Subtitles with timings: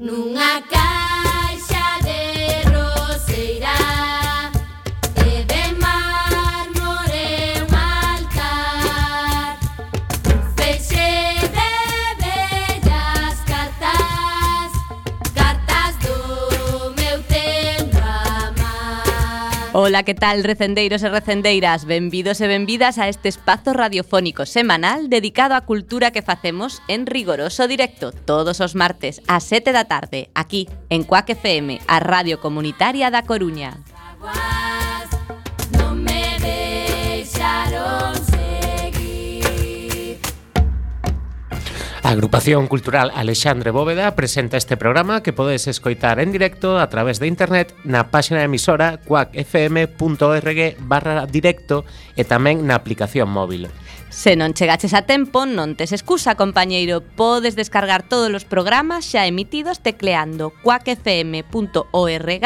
[0.00, 0.62] nunha
[19.82, 21.88] Ola, que tal, recendeiros e recendeiras?
[21.88, 27.64] Benvidos e benvidas a este espazo radiofónico semanal dedicado á cultura que facemos en rigoroso
[27.64, 33.08] directo todos os martes a 7 da tarde, aquí, en Cuac FM, a Radio Comunitaria
[33.08, 33.80] da Coruña.
[33.96, 34.89] Agua.
[42.10, 47.20] A agrupación cultural Alexandre Bóveda presenta este programa que podes escoitar en directo a través
[47.20, 51.86] de internet na páxina emisora cuacfm.org barra directo
[52.18, 53.70] e tamén na aplicación móvil.
[54.10, 56.98] Se non chegaches a tempo, non tes excusa, compañeiro.
[57.14, 62.44] Podes descargar todos os programas xa emitidos tecleando cuacfm.org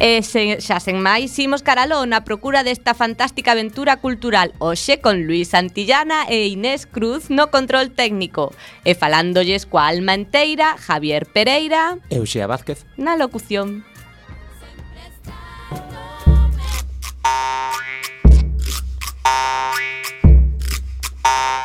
[0.04, 4.52] E sen, xa sen máis, imos caralo na procura desta fantástica aventura cultural.
[4.59, 8.52] Oxe con Luis Santillana e Inés Cruz no control técnico.
[8.84, 12.04] E falándolles coa alma enteira, Javier Pereira.
[12.12, 12.84] E Uxía Vázquez.
[13.00, 13.88] Na locución.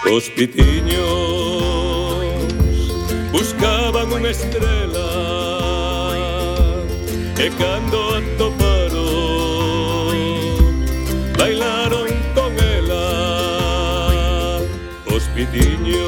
[0.06, 1.02] Os pitiños
[3.34, 5.57] buscaban unha estrela
[7.40, 8.98] e cando a toparon
[11.38, 13.06] bailaron con ela
[15.14, 16.02] os pitiños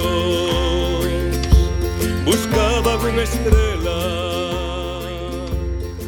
[2.24, 3.59] buscaban un estrella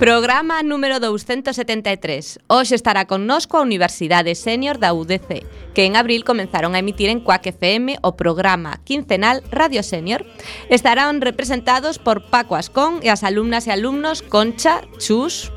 [0.02, 2.40] Programa número 273.
[2.50, 5.46] Hoxe estará connosco a Universidade Senior da UDC,
[5.78, 10.26] que en abril comenzaron a emitir en Cuac FM o programa quincenal Radio Senior.
[10.66, 15.54] Estarán representados por Paco Ascón e as alumnas e alumnos Concha, Chus,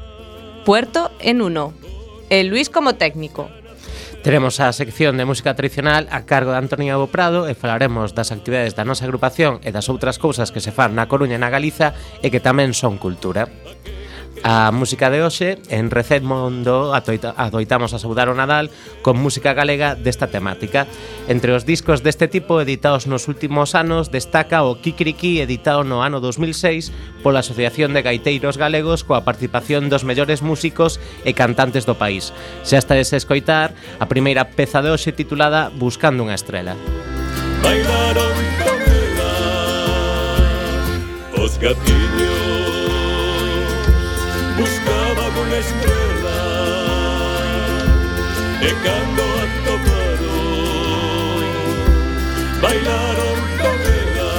[0.62, 1.74] Puerto en Nuno.
[2.30, 3.50] e Luis como técnico.
[4.22, 8.30] Teremos a sección de música tradicional a cargo de Antonio Evo Prado e falaremos das
[8.30, 11.50] actividades da nosa agrupación e das outras cousas que se fan na Coruña e na
[11.50, 13.50] Galiza e que tamén son cultura.
[14.48, 18.70] A música de hoxe en Recet Mondo atoita, adoitamos a saudar o Nadal
[19.02, 20.86] con música galega desta temática.
[21.26, 26.22] Entre os discos deste tipo editados nos últimos anos destaca o Kikiriki editado no ano
[26.22, 26.94] 2006
[27.26, 32.30] pola Asociación de Gaiteiros Galegos coa participación dos mellores músicos e cantantes do país.
[32.62, 36.78] Xa está ese escoitar a primeira peza de hoxe titulada Buscando unha estrela.
[37.66, 39.34] Bailaron con ela
[41.34, 42.65] os gatillos
[45.56, 46.42] unha estrela
[48.62, 51.44] E cando a toparon
[52.62, 54.34] Bailaron con ela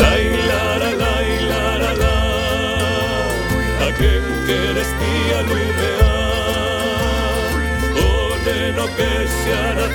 [0.00, 2.18] Lai, lara, lai, lara, la
[3.86, 6.18] A quen queres ti a ideal
[7.96, 8.10] o
[8.76, 9.87] no que se hará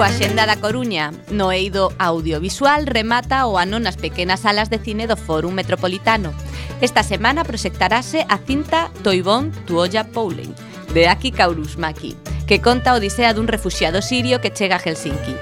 [0.00, 5.04] Coa xenda da Coruña, no eido audiovisual remata o ano nas pequenas salas de cine
[5.04, 6.32] do Fórum Metropolitano.
[6.80, 10.56] Esta semana proxectarase a cinta Toibón Tuolla Poulen,
[10.96, 12.16] de Aki Kaurusmaki,
[12.48, 15.36] que conta a odisea dun refuxiado sirio que chega a Helsinki.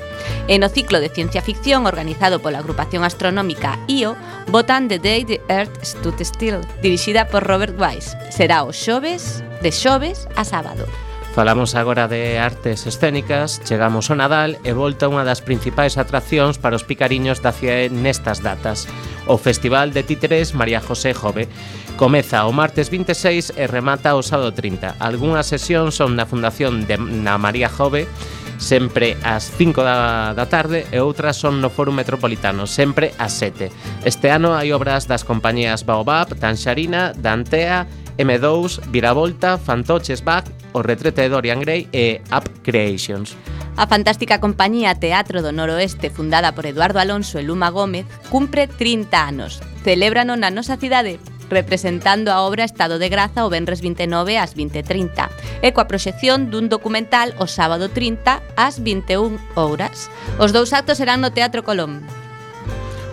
[0.51, 4.19] E no ciclo de ciencia ficción organizado pola agrupación astronómica IO,
[4.51, 8.19] votan The Day the Earth Stood Still, dirixida por Robert Weiss.
[8.35, 10.91] Será o xoves, de xoves a sábado.
[11.35, 16.75] Falamos agora de artes escénicas, chegamos ao Nadal e volta unha das principais atraccións para
[16.75, 18.91] os picariños da CIE nestas datas.
[19.31, 21.47] O Festival de Títeres María José Jove
[21.95, 24.99] comeza o martes 26 e remata o sábado 30.
[24.99, 28.11] Algúnas sesións son na Fundación de, na María Jove,
[28.59, 33.71] sempre ás 5 da, da tarde e outras son no Foro Metropolitano, sempre ás 7.
[34.03, 37.87] Este ano hai obras das compañías Baobab, Tanxarina, Dantea
[38.19, 43.33] M2, Viravolta, Fantoches Back, O retrete de Dorian Gray e Up Creations.
[43.79, 49.17] A fantástica compañía Teatro do Noroeste, fundada por Eduardo Alonso e Luma Gómez, cumpre 30
[49.17, 49.63] anos.
[49.87, 51.17] Celébrano na nosa cidade
[51.49, 56.69] representando a obra Estado de Graza o Benres 29 ás 20.30 e coa proxección dun
[56.69, 60.13] documental o sábado 30 ás 21 horas.
[60.37, 62.05] Os dous actos serán no Teatro Colón.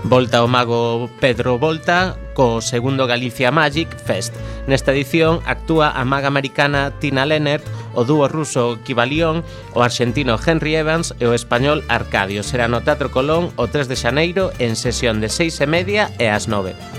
[0.07, 4.37] Volta o mago Pedro Volta co segundo Galicia Magic Fest.
[4.69, 7.65] Nesta edición actúa a maga americana Tina Lennert,
[7.97, 9.41] o dúo ruso Kivalión,
[9.73, 12.45] o argentino Henry Evans e o español Arcadio.
[12.45, 16.29] Será no Teatro Colón o 3 de Xaneiro en sesión de 6 e media e
[16.29, 16.94] as 9.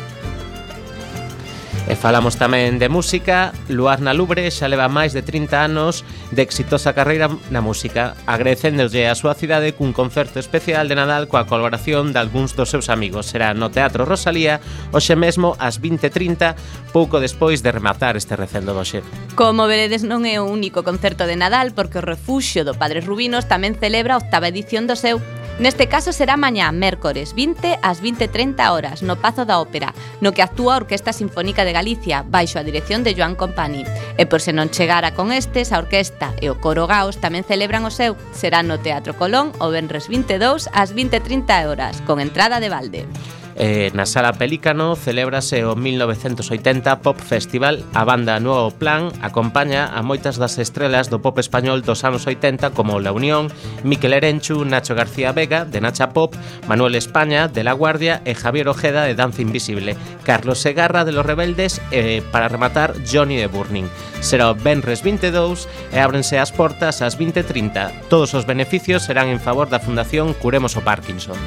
[1.87, 6.03] E falamos tamén de música, Luarna Lubre xa leva máis de 30 anos
[6.35, 11.47] de exitosa carreira na música, agradecéndolle a súa cidade cun concerto especial de Nadal coa
[11.47, 13.31] colaboración de algúns dos seus amigos.
[13.31, 14.59] Será no Teatro Rosalía,
[14.91, 19.07] hoxe mesmo ás 20.30, pouco despois de rematar este recendo doxe.
[19.39, 23.47] Como veredes non é o único concerto de Nadal, porque o refuxio do Padre Rubinos
[23.47, 25.23] tamén celebra a octava edición do seu
[25.59, 30.45] Neste caso será mañá, mércores, 20 ás 20.30 horas, no Pazo da Ópera, no que
[30.45, 33.81] actúa a Orquesta Sinfónica de Galicia, baixo a dirección de Joan Compani.
[34.21, 37.89] E por se non chegara con estes, a orquesta e o coro Gaos tamén celebran
[37.89, 38.21] o seu.
[38.37, 43.09] Será no Teatro Colón o Benres 22 ás 20.30 horas, con entrada de balde.
[43.57, 47.81] Eh, na Sala Pelícano celébrase o 1980 Pop Festival.
[47.97, 52.77] A banda Nuevo Plan acompaña a moitas das estrelas do pop español dos anos 80
[52.77, 53.49] como La Unión,
[53.81, 56.37] Miquel Erenchu, Nacho García Vega de Nacha Pop,
[56.69, 61.25] Manuel España de La Guardia e Javier Ojeda de Danza Invisible, Carlos Segarra de Los
[61.25, 63.89] Rebeldes e, para rematar, Johnny de Burning.
[64.21, 65.65] Será o Benres 22
[65.97, 68.13] e ábrense as portas ás 20.30.
[68.13, 71.41] Todos os beneficios serán en favor da Fundación Curemos o Parkinson.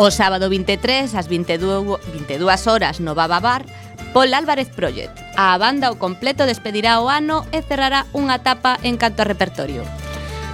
[0.00, 3.68] O sábado 23 ás 22, 22 horas no Baba Bar,
[4.16, 5.12] Paul Álvarez Project.
[5.36, 9.84] A banda o completo despedirá o ano e cerrará unha etapa en canto a repertorio.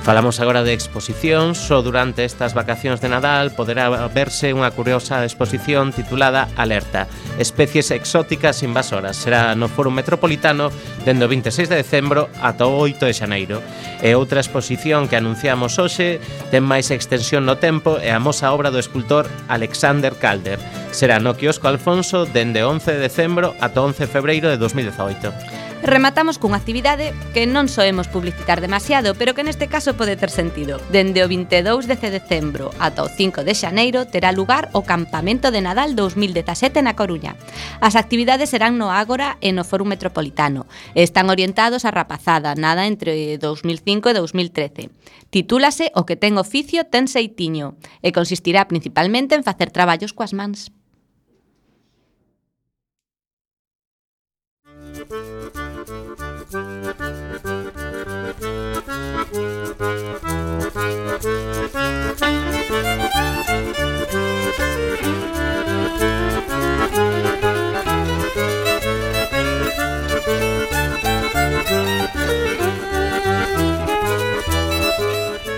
[0.08, 5.92] Falamos agora de exposicións, só durante estas vacacións de Nadal poderá verse unha curiosa exposición
[5.92, 9.20] titulada Alerta, especies exóticas invasoras.
[9.20, 10.72] Será no Foro Metropolitano
[11.04, 13.60] dende o 26 de decembro ata o 8 de xaneiro.
[14.00, 18.80] E outra exposición que anunciamos hoxe ten máis extensión no tempo e amosa obra do
[18.80, 20.56] escultor Alexander Calder.
[20.88, 25.57] Será no quiosco Alfonso dende 11 de decembro ata 11 de febreiro de 2018.
[25.82, 30.82] Rematamos cunha actividade que non soemos publicitar demasiado, pero que neste caso pode ter sentido.
[30.90, 35.62] Dende o 22 de decembro ata o 5 de xaneiro terá lugar o Campamento de
[35.62, 37.38] Nadal 2017 na Coruña.
[37.78, 40.66] As actividades serán no Ágora e no Fórum Metropolitano.
[40.98, 44.90] Están orientados a rapazada, nada entre 2005 e 2013.
[45.30, 50.74] Titúlase O que ten oficio ten seitiño e consistirá principalmente en facer traballos coas mans.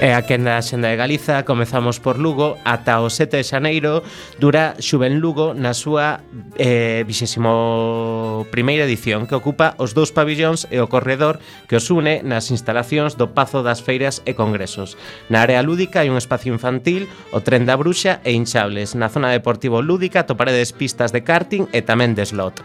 [0.00, 4.00] E a quenda da Xenda de Galiza comezamos por Lugo ata o 7 de xaneiro
[4.40, 6.24] dura Xuven Lugo na súa
[6.56, 11.36] eh, 21 primeira edición que ocupa os dous pabillóns e o corredor
[11.68, 14.96] que os une nas instalacións do Pazo das Feiras e Congresos.
[15.28, 17.04] Na área lúdica hai un espacio infantil,
[17.36, 18.96] o tren da bruxa e hinchables.
[18.96, 22.64] Na zona deportivo lúdica toparedes pistas de karting e tamén de slot.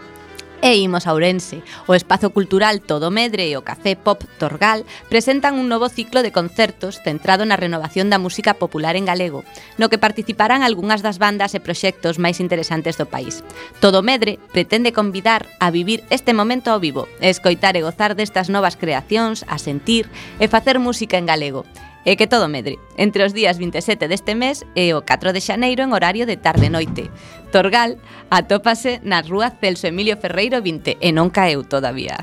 [0.62, 1.60] E imos a Ourense.
[1.86, 6.32] O Espazo Cultural Todo Medre e o Café Pop Torgal presentan un novo ciclo de
[6.32, 9.44] concertos centrado na renovación da música popular en galego,
[9.76, 13.44] no que participarán algunhas das bandas e proxectos máis interesantes do país.
[13.84, 18.80] Todo Medre pretende convidar a vivir este momento ao vivo, escoitar e gozar destas novas
[18.80, 20.08] creacións, a sentir
[20.40, 21.68] e facer música en galego
[22.06, 22.78] e que todo medre.
[22.94, 27.10] Entre os días 27 deste mes e o 4 de xaneiro en horario de tarde-noite.
[27.50, 27.98] Torgal
[28.30, 32.22] atópase na rúa Celso Emilio Ferreiro 20 e non caeu todavía.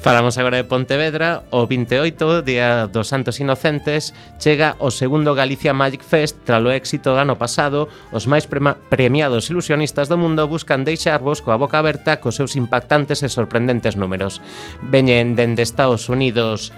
[0.00, 6.00] Falamos agora de Pontevedra, o 28, Día dos Santos Inocentes, chega o segundo Galicia Magic
[6.00, 7.84] Fest tras o éxito do ano pasado.
[8.08, 13.28] Os máis premiados ilusionistas do mundo buscan deixarvos coa boca aberta cos seus impactantes e
[13.28, 14.40] sorprendentes números.
[14.80, 16.72] Veñen dende Estados Unidos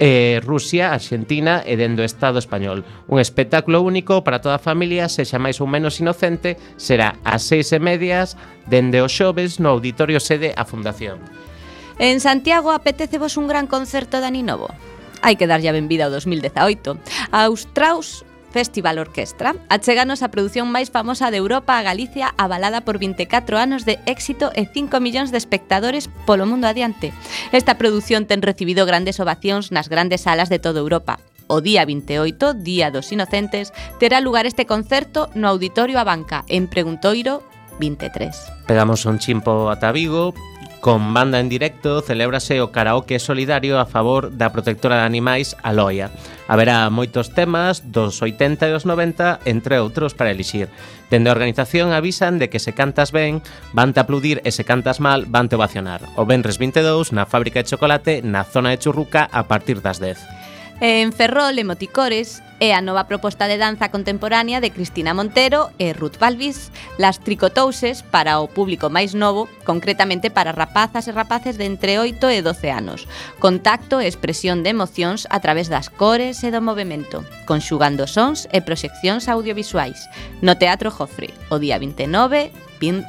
[0.00, 2.88] eh, Rusia, Argentina e dendo Estado español.
[3.06, 7.68] Un espectáculo único para toda a familia, sexa máis ou menos inocente, será ás seis
[7.70, 11.20] e medias dende os xoves no Auditorio Sede a Fundación.
[12.00, 14.72] En Santiago apetecevos un gran concerto de Aninovo.
[15.20, 16.96] Hai que darlle a benvida ao 2018.
[17.28, 19.54] A Austraus Festival Orquestra.
[19.70, 24.50] Acheganos a produción máis famosa de Europa a Galicia avalada por 24 anos de éxito
[24.58, 27.14] e 5 millóns de espectadores polo mundo adiante.
[27.54, 31.22] Esta produción ten recibido grandes ovacións nas grandes salas de toda Europa.
[31.50, 37.42] O día 28, Día dos Inocentes, terá lugar este concerto no Auditorio Abanca, en Preguntoiro
[37.82, 38.70] 23.
[38.70, 40.30] Pegamos un chimpo ata Vigo,
[40.80, 46.08] Con banda en directo celébrase o karaoke solidario a favor da protectora de animais Aloia.
[46.50, 50.66] Haberá moitos temas dos 80 e os 90, entre outros, para elixir.
[51.06, 53.38] Dende a organización avisan de que se cantas ben,
[53.70, 56.02] vante aplaudir e se cantas mal, vante ovacionar.
[56.18, 60.18] O Benres 22, na fábrica de chocolate, na zona de Churruca, a partir das 10.
[60.82, 66.20] En Ferrol, emoticores, é a nova proposta de danza contemporánea de Cristina Montero e Ruth
[66.20, 71.96] Balvis, Las Tricotouses, para o público máis novo, concretamente para rapazas e rapaces de entre
[71.96, 73.08] 8 e 12 anos.
[73.40, 78.60] Contacto e expresión de emocións a través das cores e do movimento, conxugando sons e
[78.60, 80.04] proxeccións audiovisuais.
[80.44, 82.52] No Teatro Jofre, o día 29,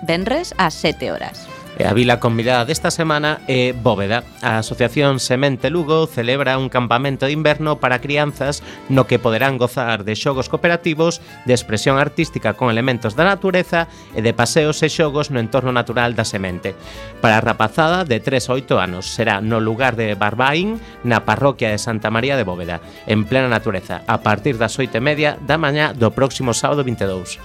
[0.08, 1.61] venres ás 7 horas.
[1.82, 4.22] E a vila convidada desta semana é Bóveda.
[4.46, 10.06] A Asociación Semente Lugo celebra un campamento de inverno para crianzas no que poderán gozar
[10.06, 15.34] de xogos cooperativos, de expresión artística con elementos da natureza e de paseos e xogos
[15.34, 16.78] no entorno natural da semente.
[17.18, 21.74] Para a rapazada de 3 a 8 anos será no lugar de Barbaín, na parroquia
[21.74, 22.78] de Santa María de Bóveda,
[23.10, 27.42] en plena natureza, a partir das 8 e media da mañá do próximo sábado 22.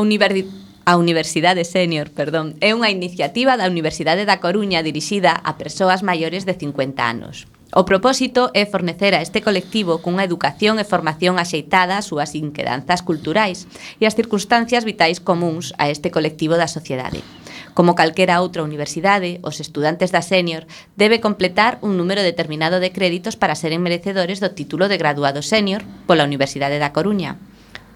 [0.00, 0.48] universi
[0.90, 6.48] a Universidade Senior, perdón, é unha iniciativa da Universidade da Coruña dirixida a persoas maiores
[6.48, 7.46] de 50 anos.
[7.70, 13.06] O propósito é fornecer a este colectivo cunha educación e formación axeitada ás súas inquedanzas
[13.06, 13.70] culturais
[14.02, 17.22] e ás circunstancias vitais comuns a este colectivo da sociedade.
[17.78, 20.66] Como calquera outra universidade, os estudantes da senior
[20.98, 25.86] debe completar un número determinado de créditos para seren merecedores do título de graduado senior
[26.10, 27.38] pola Universidade da Coruña.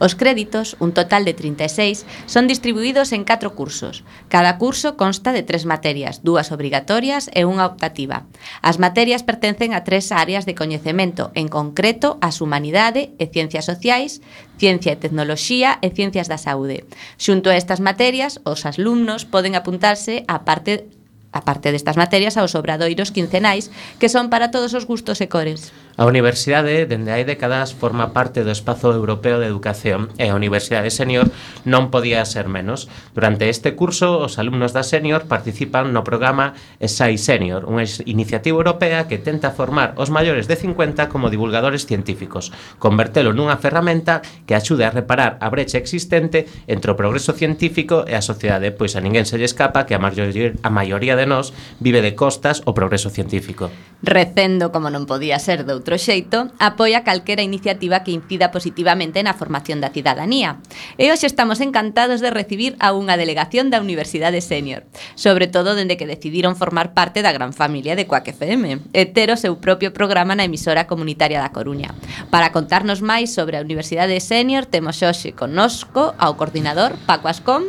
[0.04, 4.04] Os créditos, un total de 36, son distribuídos en catro cursos.
[4.28, 8.28] Cada curso consta de tres materias, dúas obrigatorias e unha optativa.
[8.60, 14.20] As materias pertencen a tres áreas de coñecemento, en concreto as humanidade e ciencias sociais,
[14.60, 16.84] ciencia e tecnoloxía e ciencias da saúde.
[17.16, 20.84] Xunto a estas materias, os alumnos poden apuntarse a parte
[21.32, 25.72] a parte destas materias aos obradoiros quincenais que son para todos os gustos e cores.
[25.94, 30.90] A universidade dende hai décadas forma parte do espazo europeo de educación e a Universidade
[30.90, 31.30] Senior
[31.62, 32.90] non podía ser menos.
[33.14, 39.06] Durante este curso, os alumnos da Senior participan no programa ESAI Senior, unha iniciativa europea
[39.06, 42.50] que tenta formar os maiores de 50 como divulgadores científicos,
[42.82, 44.18] convertelo nunha ferramenta
[44.50, 48.98] que axude a reparar a brecha existente entre o progreso científico e a sociedade, pois
[48.98, 52.66] a ninguén se lle escapa que a, maioría, a maioría de nós vive de costas
[52.66, 53.70] o progreso científico.
[54.02, 59.36] Recendo como non podía ser doutro outro xeito, apoia calquera iniciativa que incida positivamente na
[59.36, 60.56] formación da cidadanía.
[60.96, 66.00] E hoxe estamos encantados de recibir a unha delegación da Universidade Senior, sobre todo dende
[66.00, 69.92] que decidiron formar parte da gran familia de Coac FM, e ter o seu propio
[69.92, 71.92] programa na emisora comunitaria da Coruña.
[72.32, 77.60] Para contarnos máis sobre a Universidade Senior, temos hoxe connosco ao coordinador Paco Ascom.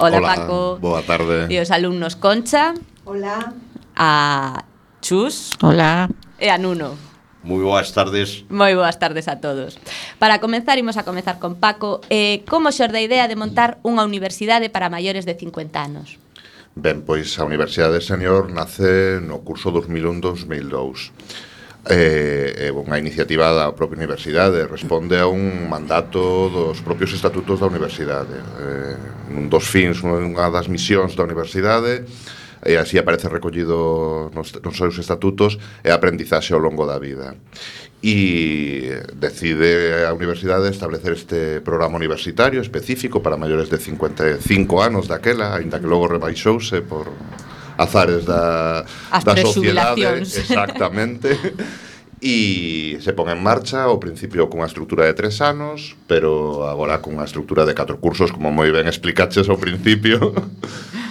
[0.00, 0.80] Hola, Hola Paco.
[0.80, 1.52] Boa tarde.
[1.52, 2.72] E os alumnos Concha.
[3.04, 3.52] Hola.
[3.92, 4.64] A
[5.04, 5.52] Chus.
[5.60, 6.08] Hola.
[6.40, 7.11] E a Nuno.
[7.42, 8.46] Moi boas tardes.
[8.46, 9.78] Moi boas tardes a todos.
[10.22, 12.00] Para comenzar, imos a comenzar con Paco.
[12.06, 16.22] Eh, como xorde a idea de montar unha universidade para maiores de 50 anos?
[16.78, 21.52] Ben, pois a Universidade Senior nace no curso 2001-2002
[21.90, 27.66] Eh, é unha iniciativa da propia universidade, responde a un mandato dos propios estatutos da
[27.66, 28.38] universidade.
[28.38, 28.94] eh,
[29.34, 32.06] un dos fins, unha das misións da universidade
[32.64, 37.34] e así aparece recollido nos, nos seus estatutos e a aprendizaxe ao longo da vida.
[38.02, 44.42] E decide a universidade establecer este programa universitario específico para maiores de 55
[44.82, 47.10] anos daquela, aínda que logo rebaixouse por
[47.78, 50.02] azares da, As da sociedade.
[50.22, 51.34] exactamente.
[52.22, 57.26] E se pon en marcha ao principio cunha estrutura de tres anos pero agora cunha
[57.26, 60.30] estrutura de catro cursos como moi ben explicaches ao principio.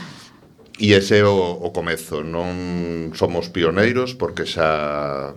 [0.80, 5.36] E ese é o, o comezo, non somos pioneiros porque xa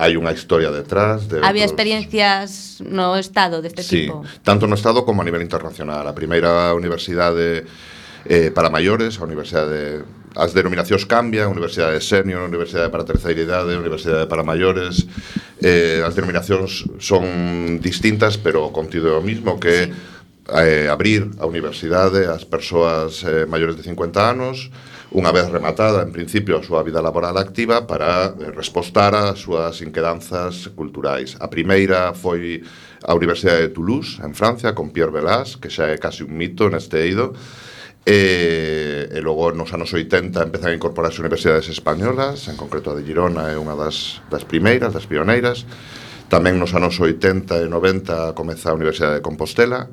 [0.00, 1.76] hai unha historia detrás de Había outros...
[1.76, 4.24] experiencias no Estado deste sí, tipo?
[4.40, 7.66] tanto no Estado como a nivel internacional A primeira universidade
[8.24, 10.04] eh, para maiores, a universidade.
[10.36, 15.08] As denominacións cambian, universidade senior, universidade para terceira idade, universidade para maiores
[15.60, 20.09] eh, As denominacións son distintas, pero o contido é o mismo que sí
[20.58, 24.70] eh, abrir a universidade ás persoas eh, maiores de 50 anos
[25.10, 29.82] unha vez rematada, en principio, a súa vida laboral activa para eh, respostar ás súas
[29.82, 31.34] inquedanzas culturais.
[31.42, 32.62] A primeira foi
[33.02, 36.70] a Universidade de Toulouse, en Francia, con Pierre Velas, que xa é casi un mito
[36.70, 37.34] neste eido,
[38.00, 43.04] E, e logo nos anos 80 empezan a incorporarse universidades españolas, en concreto a de
[43.04, 45.68] Girona é unha das, das primeiras, das pioneiras.
[46.32, 49.92] Tamén nos anos 80 e 90 comeza a Universidade de Compostela,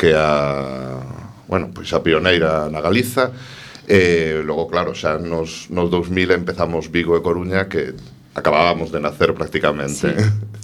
[0.00, 0.96] que a
[1.44, 3.36] bueno, pois a pioneira na Galiza
[3.84, 7.92] e logo claro, xa nos nos 2000 empezamos Vigo e Coruña que
[8.32, 10.08] acabábamos de nacer prácticamente.
[10.08, 10.59] Sí.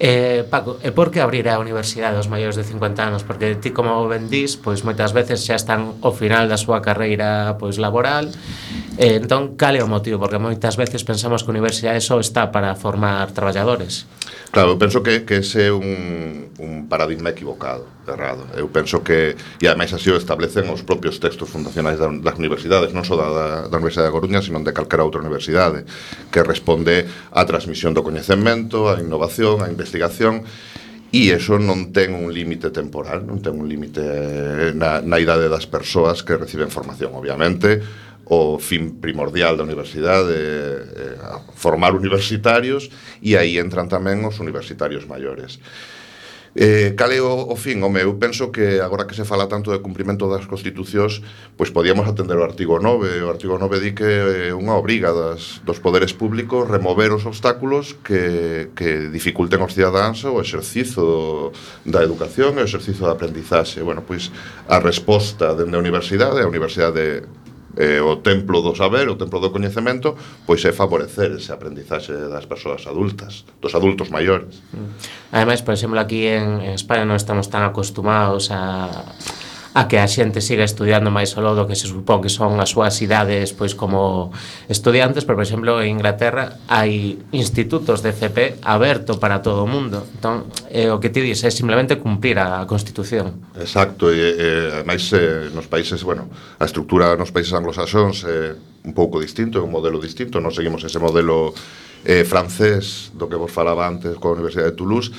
[0.00, 3.22] Eh, Paco, e por que abrir a universidade aos maiores de 50 anos?
[3.22, 7.78] Porque ti como vendís, pois moitas veces xa están ao final da súa carreira pois
[7.78, 8.26] laboral.
[8.98, 10.18] Eh, entón, cal é o motivo?
[10.18, 14.10] Porque moitas veces pensamos que a universidade só está para formar traballadores.
[14.54, 18.46] Claro, eu penso que, que ese é un, un paradigma equivocado, errado.
[18.54, 23.02] Eu penso que, e ademais así o establecen os propios textos fundacionais das universidades, non
[23.02, 25.82] só da, da Universidade da Coruña, sino de calquera outra universidade,
[26.30, 27.02] que responde
[27.34, 30.48] á transmisión do coñecemento, á innovación, á investigación investigación
[31.14, 35.46] e eso non ten un límite temporal, non ten un límite eh, na, na idade
[35.46, 37.78] das persoas que reciben formación, obviamente,
[38.26, 42.90] o fin primordial da universidade eh, é formar universitarios
[43.22, 45.62] e aí entran tamén os universitarios maiores.
[46.54, 47.82] Eh, cal é o, o fin?
[47.82, 51.18] Home, eu penso que agora que se fala tanto de cumprimento das constitucións
[51.58, 55.58] pois podíamos atender o artigo 9 o artigo 9 di que é unha obriga das,
[55.66, 61.50] dos poderes públicos remover os obstáculos que, que dificulten aos cidadáns o exercizo
[61.82, 64.30] da educación e o exercizo da aprendizaxe bueno, pois
[64.70, 67.26] a resposta dende a universidade a universidade
[67.76, 70.14] eh, o templo do saber, o templo do coñecemento,
[70.46, 74.62] pois é favorecer ese aprendizaxe das persoas adultas, dos adultos maiores.
[74.72, 75.34] Mm.
[75.34, 78.90] Ademais, por exemplo, aquí en España non estamos tan acostumados a
[79.74, 82.70] a que a xente siga estudiando máis solo do que se supón que son as
[82.70, 84.30] súas idades pois como
[84.70, 90.06] estudiantes, pero por exemplo en Inglaterra hai institutos de FP aberto para todo o mundo.
[90.14, 93.50] Entón, eh, o que ti dis é simplemente cumprir a Constitución.
[93.58, 98.54] Exacto, e, e ademais eh, nos países, bueno, a estructura nos países anglosaxóns eh,
[98.86, 101.50] un pouco distinto, un modelo distinto, non seguimos ese modelo
[102.06, 105.10] eh, francés do que vos falaba antes coa Universidade de Toulouse,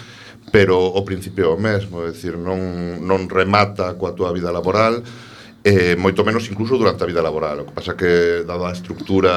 [0.52, 5.02] pero o principio é o mesmo, é dicir, non, non remata coa túa vida laboral,
[5.66, 7.62] eh, moito menos incluso durante a vida laboral.
[7.62, 9.34] O que pasa que, dada a estructura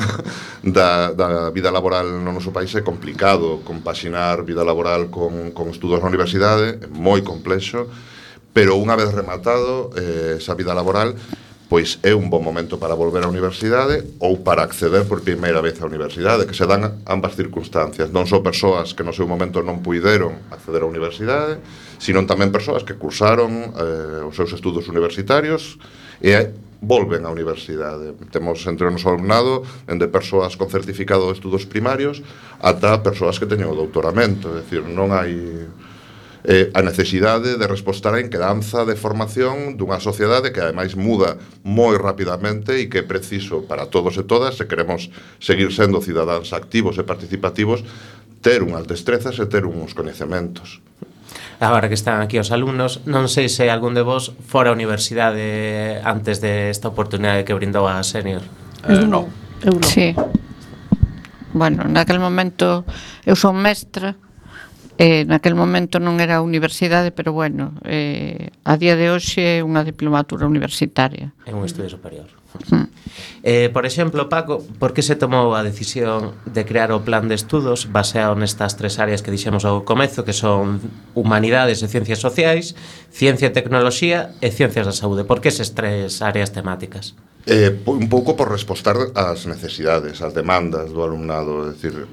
[0.64, 6.00] da, da vida laboral no noso país, é complicado compaxinar vida laboral con, con estudos
[6.00, 7.84] na universidade, é moi complexo,
[8.56, 11.12] pero unha vez rematado eh, esa vida laboral,
[11.72, 15.80] pois é un bon momento para volver á universidade ou para acceder por primeira vez
[15.80, 19.80] á universidade, que se dan ambas circunstancias, non só persoas que no seu momento non
[19.80, 21.64] puideron acceder á universidade,
[21.96, 25.80] sino tamén persoas que cursaron eh, os seus estudos universitarios
[26.20, 26.36] e
[26.84, 28.12] volven á universidade.
[28.28, 32.20] Temos entre o noso alumnado dende persoas con certificado de estudos primarios
[32.60, 35.32] ata persoas que teñen o doutoramento, é dicir, non hai
[36.44, 41.94] eh, a necesidade de respostar a inquedanza de formación dunha sociedade que ademais muda moi
[41.98, 46.98] rapidamente e que é preciso para todos e todas se queremos seguir sendo cidadáns activos
[46.98, 47.86] e participativos
[48.42, 50.82] ter unhas destrezas e ter uns coñecementos
[51.62, 56.02] agora que están aquí os alumnos, non sei se algún de vos fora a universidade
[56.02, 58.42] antes desta esta oportunidade que brindou a Senior.
[58.82, 59.30] Eh, eu eh, non.
[59.62, 59.86] Eu non.
[59.86, 60.10] Sí.
[61.54, 62.82] Bueno, naquel momento
[63.22, 64.18] eu son mestra,
[65.02, 69.82] Eh, naquel momento non era universidade, pero bueno, eh, a día de hoxe é unha
[69.82, 71.34] diplomatura universitaria.
[71.42, 72.30] É un estudio superior.
[72.70, 72.86] Mm.
[73.42, 77.34] Eh, por exemplo, Paco, por que se tomou a decisión de crear o plan de
[77.34, 80.78] estudos baseado nestas tres áreas que dixemos ao comezo, que son
[81.18, 82.78] humanidades e ciencias sociais,
[83.10, 85.26] ciencia e tecnoloxía e ciencias da saúde?
[85.26, 87.18] Por que esas tres áreas temáticas?
[87.42, 92.06] Eh, un pouco por respostar ás necesidades, ás demandas do alumnado, é dicir,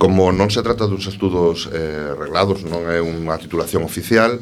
[0.00, 4.40] Como non se trata duns estudos eh, reglados, non é unha titulación oficial,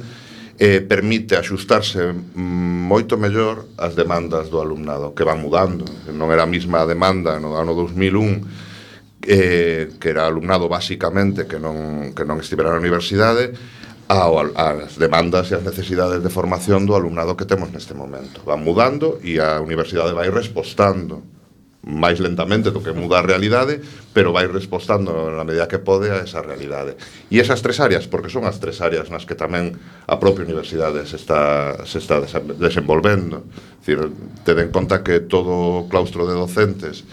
[0.55, 5.83] eh, permite axustarse moito mellor as demandas do alumnado, que van mudando.
[6.15, 12.15] Non era a mesma demanda no ano 2001, eh, que era alumnado basicamente que non,
[12.15, 13.51] que non estivera na universidade,
[14.07, 18.47] ao, as demandas e as necesidades de formación do alumnado que temos neste momento.
[18.47, 21.38] Van mudando e a universidade vai respostando
[21.89, 23.81] máis lentamente do que muda a realidade,
[24.13, 27.01] pero vai respostando na medida que pode a esa realidade.
[27.33, 29.73] E esas tres áreas, porque son as tres áreas nas que tamén
[30.05, 32.21] a propia universidade se está, se está
[32.61, 33.49] desenvolvendo.
[33.81, 34.05] Dicir,
[34.45, 37.09] ten en conta que todo o claustro de docentes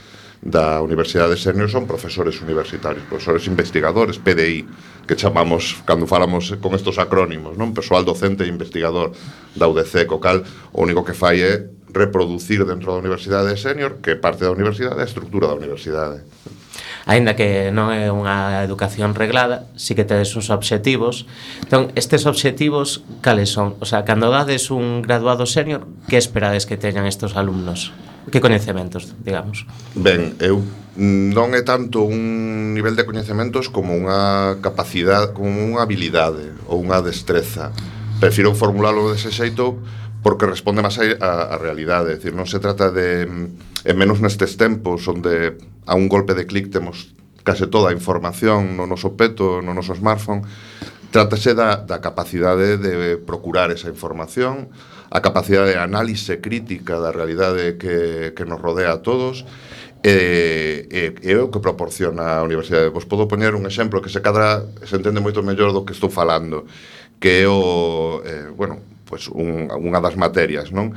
[0.46, 4.68] da Universidade Senior son profesores universitarios, profesores investigadores, PDI,
[5.08, 7.74] que chamamos, cando falamos con estos acrónimos, non?
[7.74, 9.16] Persoal docente e investigador
[9.56, 14.20] da UDC, co cal, o único que fai é reproducir dentro da universidade senior que
[14.20, 16.28] parte da universidade a estructura da universidade.
[17.08, 21.24] Ainda que non é unha educación reglada, si que tedes uns obxectivos.
[21.64, 23.80] Entón, estes obxectivos, cales son?
[23.80, 27.96] O sea, cando dades un graduado senior, que esperades que teñan estes alumnos?
[28.34, 29.70] Que coñecementos, digamos?
[29.94, 30.66] Ben, eu
[30.98, 37.00] non é tanto un nivel de coñecementos como unha capacidade, como unha habilidade ou unha
[37.06, 37.70] destreza.
[38.18, 39.78] Prefiro formularlo dese xeito
[40.26, 44.58] porque responde máis a, a realidade, é dicir, non se trata de en menos nestes
[44.58, 45.54] tempos onde
[45.86, 47.14] a un golpe de clic temos
[47.46, 50.42] case toda a información no noso peto, no noso smartphone,
[51.14, 54.74] trátase da, da capacidade de procurar esa información,
[55.14, 59.46] a capacidade de análise crítica da realidade que, que nos rodea a todos,
[60.02, 62.90] e, e, e o que proporciona a Universidade.
[62.90, 66.10] Vos podo poñer un exemplo que se cadra se entende moito mellor do que estou
[66.10, 66.66] falando,
[67.22, 70.92] que é o, eh, bueno, pues, un, unha das materias, non?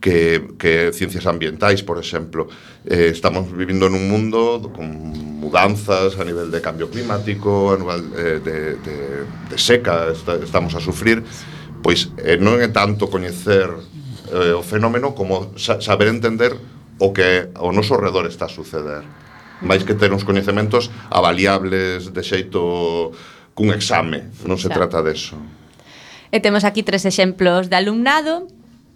[0.00, 2.48] que, que ciencias ambientais, por exemplo.
[2.86, 4.88] Eh, estamos vivindo nun mundo con
[5.42, 8.96] mudanzas a nivel de cambio climático, a nivel eh, de, de,
[9.50, 11.20] de seca, está, estamos a sufrir.
[11.82, 13.68] Pois eh, non é tanto coñecer
[14.32, 16.54] eh, o fenómeno como sa saber entender
[16.98, 19.02] o que ao noso redor está a suceder.
[19.58, 23.10] Máis que ter uns coñecementos avaliables de xeito
[23.58, 25.34] cun exame, non se trata deso.
[25.34, 25.57] De
[26.28, 28.48] E temos aquí tres exemplos de alumnado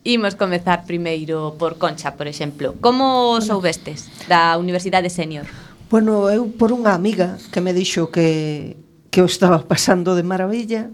[0.05, 2.75] Imos comezar primeiro por Concha, por exemplo.
[2.81, 5.47] Como soubestes da Universidade Senior?
[5.95, 8.75] Bueno, eu por unha amiga que me dixo que,
[9.15, 10.91] que o estaba pasando de maravilla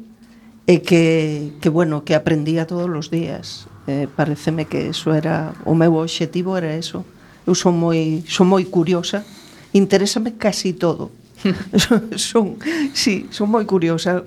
[0.69, 3.65] e que, que bueno, que aprendía todos os días.
[3.89, 7.01] Eh, pareceme que eso era o meu obxectivo era eso.
[7.49, 9.25] Eu son moi son moi curiosa,
[9.73, 11.09] interésame casi todo.
[12.21, 12.61] son,
[12.93, 14.21] sí, son moi curiosa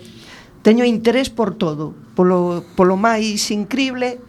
[0.61, 4.21] teño interés por todo, polo, polo máis incrible,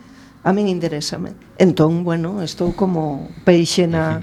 [0.43, 1.33] a min interésame.
[1.59, 4.19] Entón, bueno, estou como peixe na,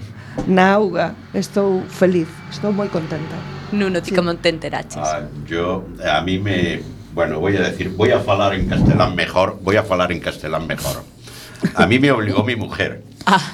[0.48, 3.38] na auga, estou feliz, estou moi contenta.
[3.72, 4.16] Nuno, ti sí.
[4.16, 4.98] como te enteraches?
[4.98, 6.82] Ah, yo, a mí me,
[7.14, 10.68] bueno, voy a decir, voy a falar en castelán mejor, voy a falar en castelán
[10.68, 11.04] mejor.
[11.76, 13.04] A mí me obligó mi mujer.
[13.26, 13.54] Ah,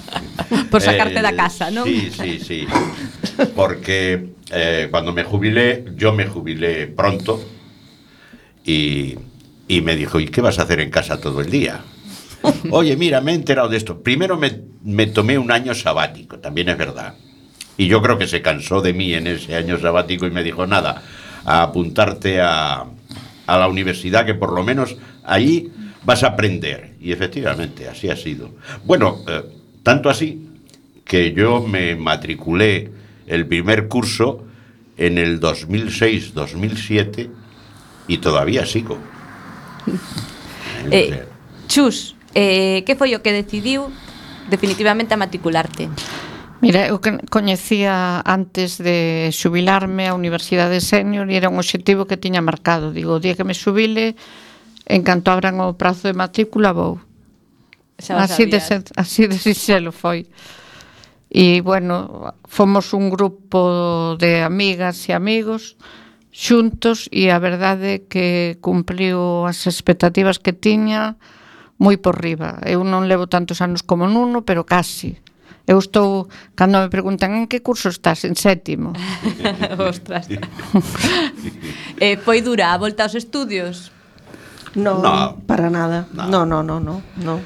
[0.69, 1.83] por sacarte eh, da casa, ¿no?
[1.83, 2.67] Sí, sí, sí.
[3.55, 7.41] Porque eh, cuando me jubilé, yo me jubilé pronto,
[8.65, 9.15] y,
[9.67, 11.81] y me dijo, ¿y qué vas a hacer en casa todo el día?
[12.71, 14.01] Oye, mira, me he enterado de esto.
[14.01, 17.15] Primero me, me tomé un año sabático, también es verdad.
[17.77, 20.65] Y yo creo que se cansó de mí en ese año sabático y me dijo,
[20.65, 21.03] nada,
[21.43, 22.85] a apuntarte a,
[23.47, 25.71] a la universidad, que por lo menos allí
[26.03, 26.93] vas a aprender.
[27.01, 28.51] Y efectivamente, así ha sido.
[28.85, 29.43] Bueno, eh,
[29.83, 30.47] tanto así
[31.03, 32.91] que yo me matriculé
[33.27, 34.45] el primer curso
[34.97, 37.29] en el 2006-2007
[38.07, 38.97] E todavía sigo.
[40.91, 41.25] eh,
[41.67, 43.89] Chus, eh, que foi o que decidiu
[44.49, 45.89] definitivamente a matricularte?
[46.61, 46.97] Mira, eu
[47.29, 52.89] coñecía antes de xubilarme a Universidade Senior e era un obxectivo que tiña marcado.
[52.95, 54.15] Digo, o día que me xubile,
[54.85, 57.01] en canto abran o prazo de matrícula, vou.
[57.97, 58.59] Así de,
[58.95, 60.27] así de sinxelo foi.
[61.29, 65.75] E, bueno, fomos un grupo de amigas e amigos,
[66.35, 71.15] xuntos e a verdade que cumpliu as expectativas que tiña
[71.79, 72.59] moi por riba.
[72.67, 75.15] Eu non levo tantos anos como Nuno, pero casi.
[75.63, 78.91] Eu estou, cando me preguntan en que curso estás, en sétimo.
[79.79, 80.27] Ostras.
[82.03, 83.95] eh, foi dura a volta aos estudios?
[84.75, 86.03] No, no para nada.
[86.11, 87.39] No, no, no, no, no.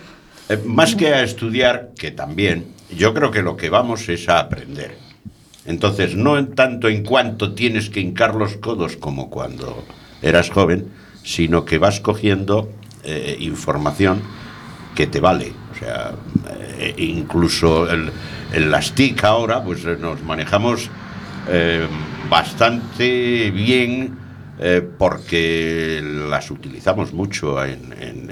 [0.49, 4.41] Eh, más que a estudiar, que también, yo creo que lo que vamos es a
[4.41, 5.08] aprender.
[5.69, 9.85] Entonces, no en tanto en cuanto tienes que hincar los codos como cuando
[10.21, 10.87] eras joven,
[11.23, 12.71] sino que vas cogiendo
[13.03, 14.21] eh, información
[14.95, 15.53] que te vale.
[15.71, 16.11] O sea,
[16.79, 18.09] eh, incluso el,
[18.51, 20.89] en las TIC ahora, pues eh, nos manejamos
[22.29, 24.17] bastante bien
[24.99, 28.29] porque las utilizamos mucho en-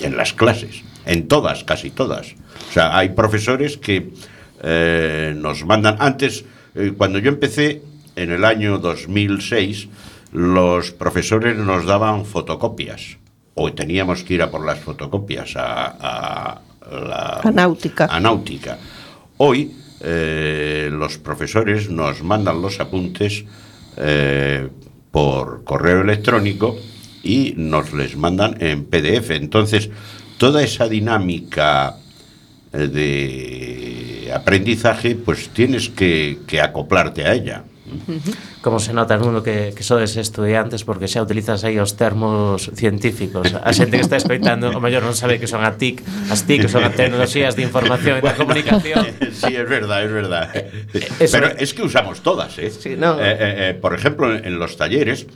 [0.00, 2.34] en las clases, en todas, casi todas.
[2.68, 4.10] O sea, hay profesores que
[4.62, 7.82] eh, nos mandan, antes, eh, cuando yo empecé
[8.16, 9.88] en el año 2006,
[10.32, 13.18] los profesores nos daban fotocopias
[13.54, 18.06] o teníamos que ir a por las fotocopias a, a la A náutica.
[18.10, 18.78] a náutica.
[19.38, 23.44] Hoy eh, los profesores nos mandan los apuntes
[23.96, 24.68] eh,
[25.10, 26.76] por correo electrónico
[27.22, 29.30] y nos les mandan en PDF.
[29.30, 29.90] Entonces,
[30.38, 31.96] toda esa dinámica
[32.72, 32.88] eh,
[34.26, 37.62] de aprendizaje, pues tienes que, que acoplarte a ella.
[38.60, 42.74] Como se nota el mundo que, que sodes estudiantes porque xa utilizas aí os termos
[42.74, 43.54] científicos.
[43.54, 46.02] A xente que está escoitando, o mellor non sabe que son a TIC,
[46.34, 49.06] as TIC son as tecnologías de información e bueno, da comunicación.
[49.30, 50.50] Sí, es verdad, es verdad.
[51.22, 51.70] Eso Pero es...
[51.70, 52.74] es que usamos todas, ¿eh?
[52.74, 53.22] Sí, no.
[53.22, 55.30] eh, eh, eh por ejemplo, en los talleres,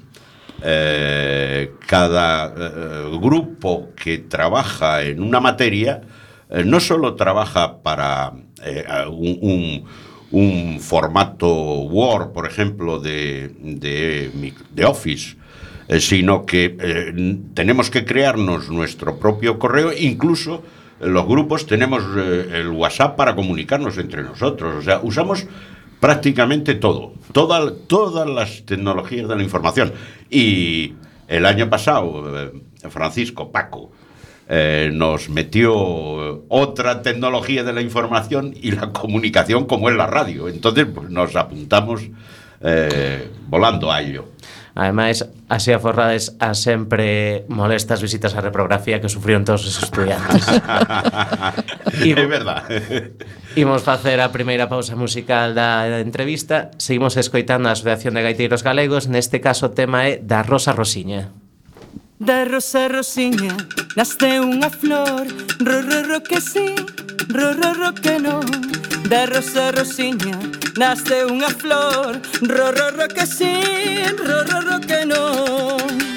[0.67, 6.03] eh, cada eh, grupo que trabaja en una materia
[6.51, 8.33] eh, no solo trabaja para
[8.65, 11.49] eh, un, formato
[11.83, 14.31] Word, por ejemplo, de,
[14.87, 15.37] Office,
[15.89, 17.13] eh, sino que
[17.55, 20.63] tenemos que crearnos nuestro propio correo, incluso
[21.01, 25.47] los grupos tenemos el WhatsApp para comunicarnos entre nosotros, o sea, usamos
[25.99, 29.93] prácticamente todo, toda- todas las tecnologías de la información.
[30.31, 30.95] Y
[31.27, 32.53] el año pasado,
[32.89, 33.93] Francisco Paco,
[34.53, 35.73] eh, nos metió
[36.49, 40.49] otra tecnología de la información y la comunicación como es la radio.
[40.49, 42.03] Entonces pues, nos apuntamos
[42.61, 44.25] eh, volando a ello.
[44.75, 50.47] Ademais, así aforrades a sempre molestas visitas a reprografía que sufrieron todos os estudiantes.
[52.03, 52.65] Imo, é verdad.
[53.55, 56.71] Imos facer a primeira pausa musical da entrevista.
[56.79, 59.07] Seguimos escoitando a Asociación de Gaiteiros Galegos.
[59.07, 61.40] Neste caso, o tema é da Rosa Rosiña.
[62.21, 63.57] Da rosa rosiña
[63.97, 65.25] naste unha flor.
[65.65, 66.77] Ro, ro, ro que sí,
[67.33, 68.45] ro, ro, ro que non
[69.09, 70.37] Da rosa rosiña
[70.77, 72.21] naste unha flor.
[72.45, 73.57] Ro, ro, ro que sí,
[74.21, 76.10] ro, ro, ro que non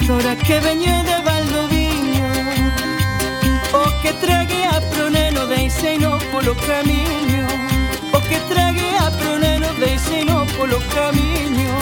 [0.00, 2.32] pastora que veñe de Valdoviña.
[3.72, 7.46] O que trague a proneno deixeino polo camiño.
[8.12, 11.74] O que trague a proneno deixeino polo camiño.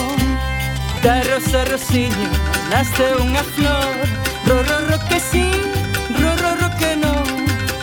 [1.03, 2.31] Da rosa rosiña
[2.71, 3.95] naste unha flor.
[4.47, 5.49] Ro ro, ro, que sí,
[6.21, 7.27] ro ro, ro que non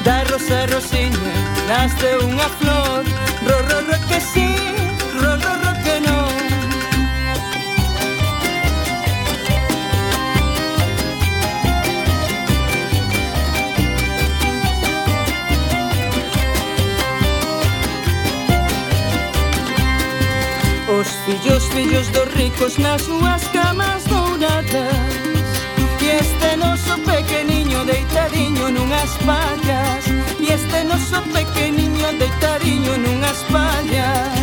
[0.03, 1.33] Da rosa rosiña
[1.69, 3.03] naste unha flor.
[3.47, 4.49] Ro ro, ro que sí,
[5.21, 5.64] ro, ro,
[21.25, 25.09] Fillos, fillos dos ricos nas súas camas douradas.
[25.99, 30.05] E este noso pequeniño deitadiño nunhas pallas.
[30.39, 34.37] E este noso pequeniño deitadiño nunhas pallas.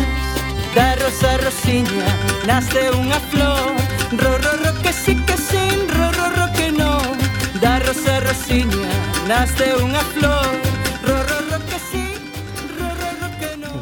[0.75, 2.09] Da rosa rosiña
[2.43, 3.71] nace unha flor.
[4.19, 7.15] Ro, ro, ro, que sí, que sin, ro, ro, ro, que non
[7.63, 8.91] Da rosa rosiña
[9.31, 10.51] nace unha flor.
[11.07, 11.42] Ro, ro,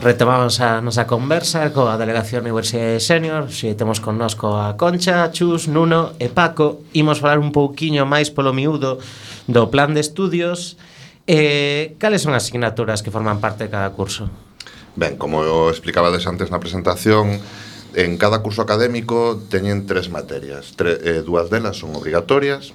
[0.01, 3.53] retomamos a nosa conversa coa Delegación Universidade Senior.
[3.53, 8.49] Si temos connosco a Concha, Chus, Nuno e Paco Imos falar un pouquiño máis polo
[8.49, 8.97] miúdo
[9.45, 10.81] do plan de estudios.
[11.29, 14.25] Eh, Cales son as asignaturas que forman parte de cada curso?
[14.97, 17.37] Ben, como eu explicabades antes na presentación
[17.91, 20.79] En cada curso académico teñen tres materias.
[20.79, 22.73] Tre, eh, Dúas delas son obrigatorias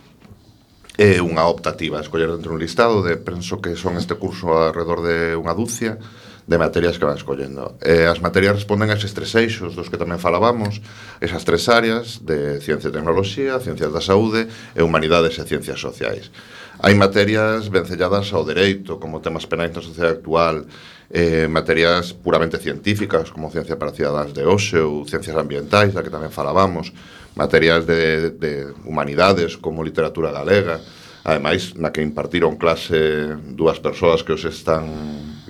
[0.95, 5.35] É unha optativa, escoller dentro un listado de Penso que son este curso alrededor de
[5.35, 5.99] unha dúcia
[6.47, 7.75] de materias que van escollendo.
[7.83, 10.79] E as materias responden a eses tres eixos dos que tamén falábamos,
[11.19, 16.31] esas tres áreas de ciencia e tecnoloxía, ciencias da saúde e humanidades e ciencias sociais.
[16.79, 20.63] Hai materias vencelladas ao dereito, como temas penais na sociedade actual,
[21.11, 26.15] eh, materias puramente científicas, como ciencia para cidadáns de hoxe ou ciencias ambientais, da que
[26.15, 26.95] tamén falábamos,
[27.35, 28.53] materias de, de
[28.87, 30.79] humanidades, como literatura galega,
[31.27, 34.87] Ademais, na que impartiron clase dúas persoas que os están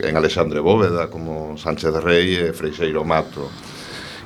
[0.00, 3.52] en Alexandre Bóveda, como Sánchez Rey e Freixeiro Mato.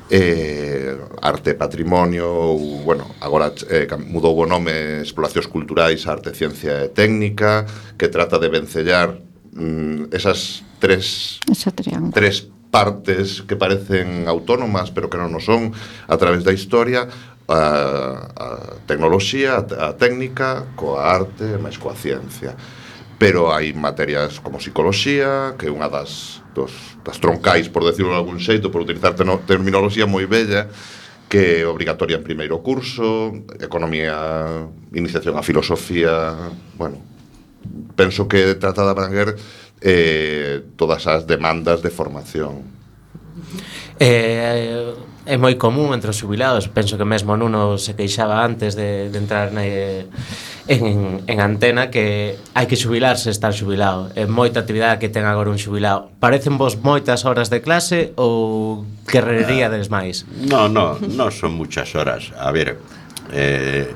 [0.07, 6.91] Eh, arte patrimonio ou, bueno, agora eh, mudou o nome Exploracións Culturais, Arte, Ciencia e
[6.91, 7.67] Técnica
[7.99, 9.15] que trata de vencellar
[9.55, 11.71] mm, esas tres Esa
[12.11, 15.71] tres partes que parecen autónomas pero que non o son
[16.07, 17.07] a través da historia
[17.51, 18.47] a, a
[18.87, 22.55] tecnoloxía, a, a técnica, coa arte, máis coa ciencia.
[23.19, 26.73] Pero hai materias como psicoloxía, que é unha das, dos,
[27.05, 29.13] das troncais, por decirlo de algún xeito, por utilizar
[29.45, 30.71] terminoloxía moi bella,
[31.29, 36.35] que é obrigatoria en primeiro curso, economía, iniciación a filosofía,
[36.75, 36.99] bueno,
[37.95, 39.29] penso que trata de abranguer
[39.79, 42.67] eh, todas as demandas de formación.
[44.01, 44.97] Eh,
[45.29, 49.13] eh, é moi común entre os jubilados Penso que mesmo Nuno se queixaba antes de,
[49.13, 50.09] de entrar na, eh,
[50.65, 54.09] en, en antena Que hai que xubilarse estar xubilado.
[54.17, 56.09] É moita actividade que ten agora un xubilado.
[56.17, 60.25] Parecen vos moitas horas de clase ou querrería ah, des máis?
[60.49, 62.33] No, no, non son muchas horas.
[62.33, 62.81] A ver,
[63.29, 63.93] eh,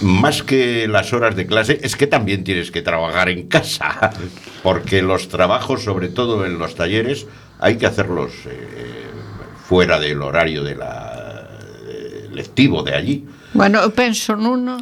[0.00, 4.16] más que las horas de clase, es que también tienes que trabajar en casa,
[4.64, 7.26] porque los trabajos, sobre todo en los talleres,
[7.60, 9.10] hay que hacerlos eh,
[9.64, 11.48] fuera del horario de la,
[11.86, 13.26] eh, lectivo de allí.
[13.52, 14.78] Bueno, eu penso, Nuno,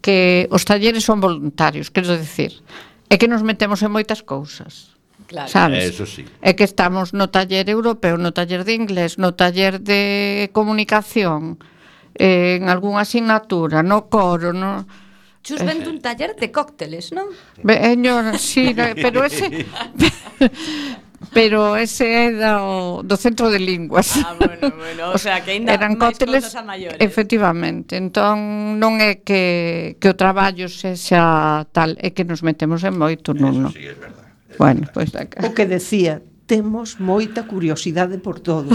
[0.00, 2.64] que os talleres son voluntarios, quero dicir,
[3.08, 4.96] é que nos metemos en moitas cousas.
[5.28, 5.48] Claro.
[5.48, 5.94] Sabes?
[5.94, 6.24] Eso sí.
[6.42, 11.60] É que estamos no taller europeo, no taller de inglés, no taller de comunicación,
[12.16, 14.84] eh, en algunha asignatura, no coro, no...
[15.44, 17.28] Chus vende un taller de cócteles, non?
[17.60, 19.68] Veño, sí, pero ese
[21.32, 24.18] pero ese é do, do centro de linguas.
[24.20, 26.52] Ah, bueno, bueno, o sea, que ainda eran cócteles,
[26.98, 27.96] efectivamente.
[27.96, 33.32] Entón non é que, que o traballo sexa tal, é que nos metemos en moito
[33.32, 33.70] nun.
[33.70, 34.24] Eso sí, é verdade.
[34.58, 35.46] Bueno, pois pues acá.
[35.46, 38.70] O que decía, temos moita curiosidade por todo.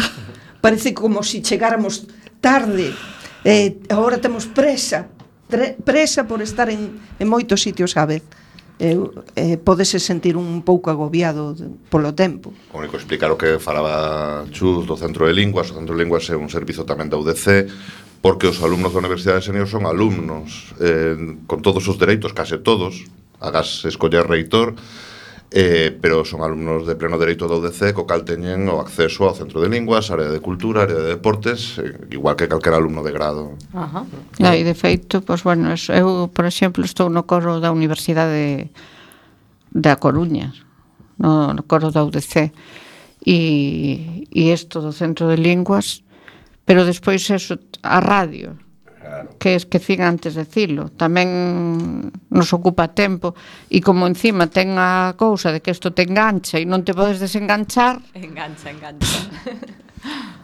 [0.61, 2.07] Parece como se si chegáramos
[2.41, 2.91] tarde,
[3.43, 5.07] eh, agora temos presa,
[5.47, 8.23] tre, presa por estar en, en moitos sitios á vez
[8.79, 12.55] eu, eh, podese sentir un pouco agobiado de, polo tempo.
[12.71, 16.39] Único explicar o que falaba Chus do Centro de Linguas, o Centro de Linguas é
[16.39, 17.67] un servizo tamén da UDC,
[18.23, 22.63] porque os alumnos da Universidade de Senior son alumnos eh, con todos os dereitos, case
[22.63, 23.03] todos,
[23.43, 24.79] agas escoller reitor,
[25.51, 29.33] eh, pero son alumnos de pleno dereito da UDC, co cal teñen o acceso ao
[29.33, 33.09] Centro de Linguas, área de Cultura, área de Deportes, eh, igual que calquera alumno de
[33.09, 33.57] grado.
[33.73, 34.05] Ajá.
[34.05, 38.69] Ah, e aí, de feito, pois, bueno, eu, por exemplo, estou no coro da Universidade
[39.73, 40.53] da Coruña,
[41.17, 42.53] no, no coro da UDC,
[43.25, 46.05] e, e isto do Centro de Linguas,
[46.61, 48.53] pero despois eso, a radio,
[49.09, 49.29] Claro.
[49.39, 50.93] Que esquecín antes de dicilo.
[50.93, 53.33] Tamén nos ocupa tempo
[53.65, 57.17] e como encima ten a cousa de que isto te engancha e non te podes
[57.17, 57.97] desenganchar...
[58.13, 59.25] Engancha, engancha.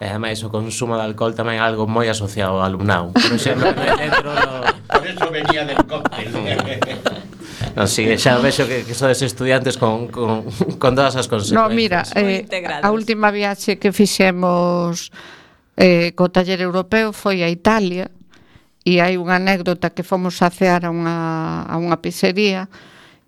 [0.02, 3.14] E ademais o consumo de alcohol tamén é algo moi asociado ao alumnado.
[3.14, 3.70] Por exemplo,
[4.02, 4.50] dentro do...
[4.90, 6.26] Por eso venía del cóctel.
[7.76, 10.48] Non, sí, xa vexo que, que sodes estudiantes con, con,
[10.80, 11.60] con todas as consecuencias.
[11.60, 12.48] No, mira, eh,
[12.80, 15.12] a última viaxe que fixemos
[15.76, 18.08] eh, co taller europeo foi a Italia
[18.86, 22.70] e hai unha anécdota que fomos a cear a unha, a unha pizzería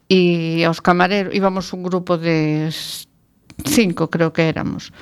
[0.07, 2.70] e aos camareros íbamos un grupo de
[3.66, 4.95] cinco creo que éramos.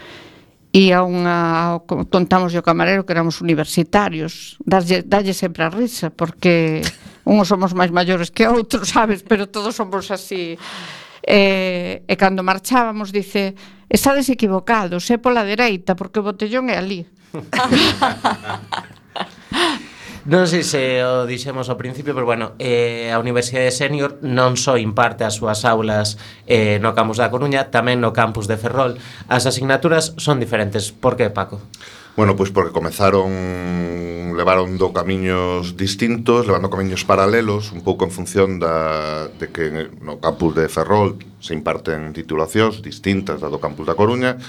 [0.73, 6.81] E a unha contamos ao camarero que éramos universitarios dalle, dalle sempre a risa porque
[7.29, 10.57] unhos somos máis maiores que outros sabes, pero todos somos así.
[11.21, 13.53] E, e cando marchábamos dice
[13.93, 17.05] estades equivocados, é pola dereita porque o botellón é ali
[20.27, 24.75] Non sei se o dixemos ao principio, pero bueno, eh, a Universidade Senior non só
[24.75, 26.19] imparte as súas aulas
[26.51, 28.99] eh, no campus da Coruña, tamén no campus de Ferrol.
[29.31, 30.91] As asignaturas son diferentes.
[30.91, 31.63] Por que, Paco?
[32.19, 33.31] Bueno, pois porque comezaron
[34.35, 40.19] levaron do camiños distintos, levando camiños paralelos, un pouco en función da, de que no
[40.19, 44.43] campus de Ferrol se imparten titulacións distintas da do campus da Coruña,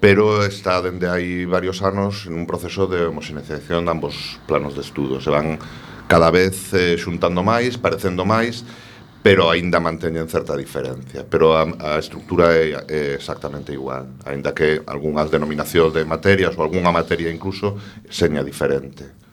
[0.00, 4.82] pero está dende hai varios anos en un proceso de homogeneización de ambos planos de
[4.82, 5.20] estudo.
[5.20, 5.60] Se van
[6.08, 8.64] cada vez eh, xuntando máis, parecendo máis,
[9.22, 14.80] pero aínda manteñen certa diferencia, pero a, a estructura é, é exactamente igual, aínda que
[14.88, 17.76] algunhas denominacións de materias ou algunha materia incluso
[18.08, 19.29] seña diferente.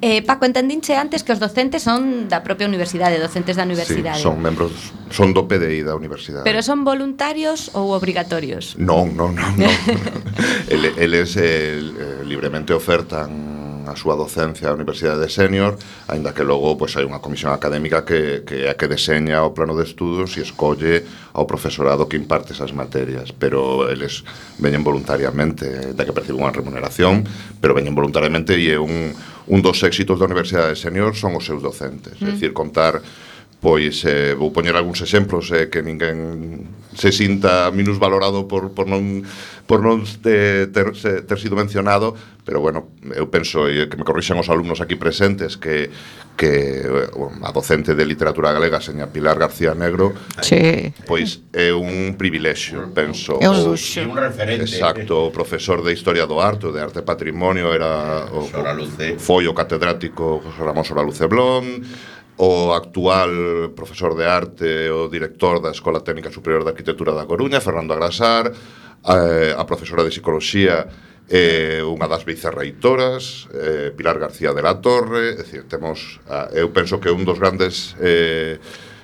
[0.00, 4.16] Eh, Paco, entendinche antes que os docentes son da propia universidade, docentes da universidade.
[4.16, 4.72] Sí, son membros,
[5.12, 6.48] son do PDI da universidade.
[6.48, 8.80] Pero son voluntarios ou obrigatorios?
[8.80, 9.68] Non, non, non, non.
[10.72, 15.74] el, eles el, eh, libremente ofertan a súa docencia á Universidade de Senior,
[16.06, 19.52] aínda que logo pois hai unha comisión académica que, que é a que deseña o
[19.52, 21.02] plano de estudos e escolle
[21.34, 24.22] ao profesorado que imparte esas materias, pero eles
[24.62, 27.26] veñen voluntariamente, eh, da que perciben unha remuneración,
[27.58, 29.12] pero veñen voluntariamente e é un
[29.50, 32.26] un dos éxitos da Universidade de Senior son os seus docentes, mm.
[32.26, 33.02] é dicir, contar
[33.60, 36.64] pois eh, vou poñer algúns exemplos eh, que ninguén
[36.96, 39.20] se sinta minusvalorado por, por non,
[39.68, 44.40] por non te, ter, ter sido mencionado pero bueno, eu penso e que me corrixan
[44.40, 45.92] os alumnos aquí presentes que,
[46.40, 50.96] que eh, bueno, a docente de literatura galega seña Pilar García Negro sí.
[51.04, 53.36] pois é un privilexio penso.
[53.44, 54.00] É un luxo.
[54.08, 54.64] Un referente.
[54.64, 59.44] Exacto, o profesor de Historia do Arte de Arte e Patrimonio era o, o, foi
[59.44, 61.84] o catedrático José Ramón Sora Luce Blon
[62.40, 67.60] o actual profesor de arte o director da Escola Técnica Superior de Arquitectura da Coruña,
[67.60, 68.48] Fernando Agrasar,
[69.04, 70.88] a, eh, a profesora de Psicología
[71.28, 76.72] eh, unha das vicerreitoras, eh, Pilar García de la Torre, é dicir, temos, a, eu
[76.72, 78.56] penso que un dos grandes eh,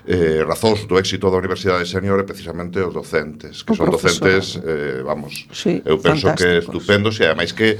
[0.08, 4.32] eh, razóns do éxito da Universidade Senior é precisamente os docentes, que o son profesor.
[4.32, 7.76] docentes, eh, vamos, sí, eu penso que estupendos e ademais que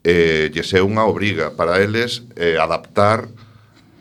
[0.00, 3.28] eh, lle é unha obriga para eles eh, adaptar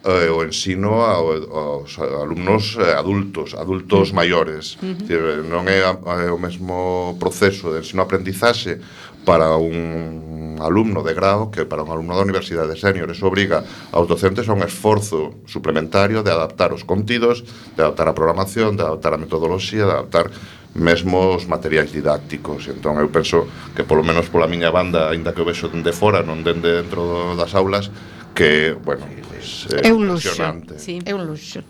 [0.08, 4.16] eh, o ensino ao, aos alumnos eh, adultos, adultos mm.
[4.16, 4.80] maiores.
[4.80, 5.04] Mm-hmm.
[5.04, 5.52] Uh -huh.
[5.52, 8.80] Non é, é o mesmo proceso de ensino-aprendizaxe
[9.28, 13.12] para un alumno de grado que para un alumno da universidade senior.
[13.12, 17.44] Eso obriga aos docentes a un esforzo suplementario de adaptar os contidos,
[17.76, 20.32] de adaptar a programación, de adaptar a metodoloxía, de adaptar
[20.78, 22.72] mesmo os materiais didácticos.
[22.72, 26.24] Entón, eu penso que, polo menos pola miña banda, aínda que o vexo dende fora,
[26.24, 27.92] non dende dentro das aulas,
[28.38, 30.30] que, bueno, pues, eh, é, un luxo,
[30.78, 31.02] sí.
[31.04, 31.64] é un luxo.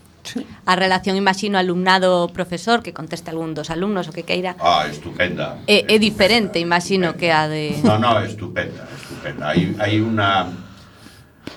[0.66, 5.88] A relación, imagino, alumnado-profesor que conteste algún dos alumnos o que queira Ah, estupenda É,
[5.88, 7.20] é diferente, imagino, estupenda.
[7.24, 7.64] que a de...
[7.88, 10.52] No, no, estupenda, estupenda Hai, hai una...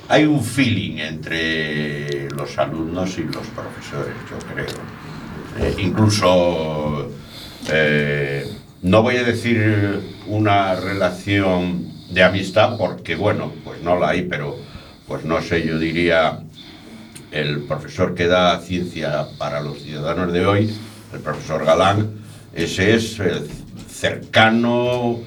[0.06, 4.78] Hai un feeling entre los alumnos y los profesores, yo creo
[5.58, 7.10] eh, Incluso...
[7.68, 8.46] Eh,
[8.82, 14.69] no voy a decir una relación de amistad porque, bueno, pues no la hay, pero
[15.10, 16.38] pues no sé, yo diría
[17.32, 20.72] el profesor que da ciencia para los ciudadanos de hoy,
[21.12, 22.12] el profesor Galán,
[22.54, 23.20] ese es
[23.90, 25.18] cercano,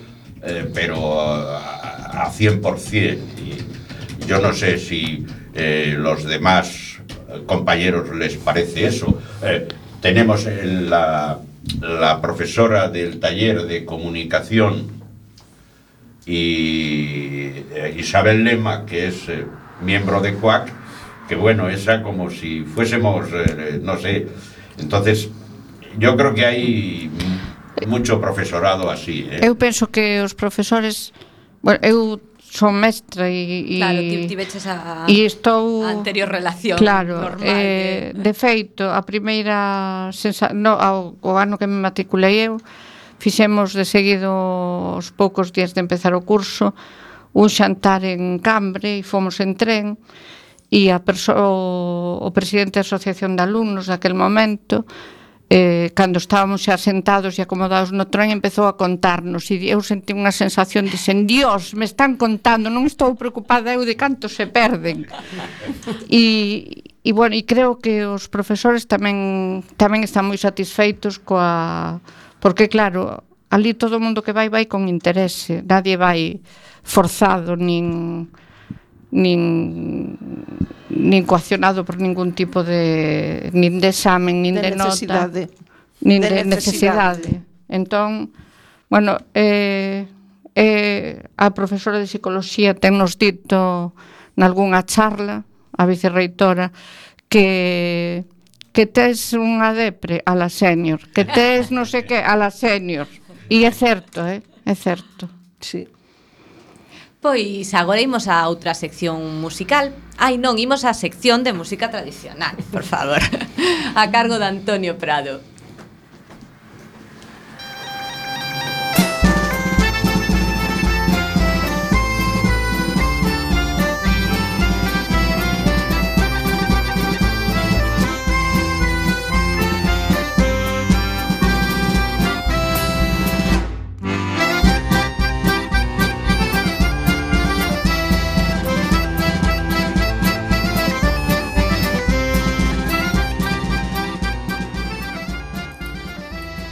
[0.41, 3.17] eh, pero a, a 100%.
[3.39, 6.99] Y yo no sé si eh, los demás
[7.45, 9.21] compañeros les parece eso.
[9.43, 9.67] Eh,
[10.01, 11.39] tenemos en la,
[11.81, 15.03] la profesora del taller de comunicación
[16.25, 17.51] y
[17.97, 19.27] Isabel Lema, que es
[19.83, 20.71] miembro de CUAC,
[21.27, 24.27] que bueno, esa como si fuésemos, eh, eh, no sé.
[24.77, 25.29] Entonces,
[25.97, 27.11] yo creo que hay
[27.87, 29.27] mucho profesorado así.
[29.29, 29.45] Eh?
[29.45, 31.13] Eu penso que os profesores,
[31.61, 32.19] bueno, eu
[32.53, 37.41] son mestre e, e Claro, ti veches a, e estou, a anterior relación claro, normal.
[37.41, 38.21] Eh, que...
[38.21, 42.61] De feito, a primeira sensa, no, ao, o ano que me matriculei eu,
[43.17, 44.29] fixemos de seguido
[44.93, 46.77] os poucos días de empezar o curso,
[47.33, 49.97] un xantar en Cambre e fomos en tren
[50.73, 50.97] e a
[51.37, 54.85] o, o presidente da Asociación de Alumnos daquel momento
[55.49, 60.09] eh, cando estábamos xa sentados e acomodados no tren empezou a contarnos e eu senti
[60.09, 64.49] unha sensación de sen Dios, me están contando, non estou preocupada eu de canto se
[64.49, 65.05] perden
[66.09, 66.23] e,
[67.05, 72.01] e bueno, e creo que os profesores tamén tamén están moi satisfeitos coa
[72.41, 73.21] porque claro,
[73.53, 76.41] ali todo o mundo que vai vai con interese, nadie vai
[76.81, 78.25] forzado nin
[79.13, 80.17] nin
[80.89, 86.19] nin coaccionado por ningún tipo de nin de examen, nin de, de necesidade, nota, nin
[86.25, 87.29] de, de necesidade.
[87.29, 87.53] necesidade.
[87.69, 88.33] Entón,
[88.89, 90.09] bueno, eh,
[90.57, 93.93] eh, a profesora de psicología ten nos dito
[94.33, 95.45] nalgúnha charla,
[95.77, 96.73] a vicerreitora,
[97.29, 98.25] que
[98.73, 103.05] que tes unha depre a la senior, que tes non sei que a la senior.
[103.49, 104.41] E é certo, eh?
[104.65, 105.29] é certo.
[105.59, 105.87] Sí.
[107.23, 109.95] Pois agora imos a outra sección musical.
[110.19, 113.23] Ai non, imos á sección de música tradicional, por favor.
[113.95, 115.39] a cargo de Antonio Prado.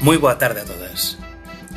[0.02, 1.22] Moi boa tarde a todas.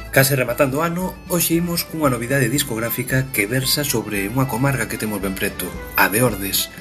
[0.08, 4.96] Case rematando o ano, hoxe imos cunha novidade discográfica que versa sobre unha comarca que
[4.96, 5.68] temos ben preto,
[6.00, 6.72] a de Ordes.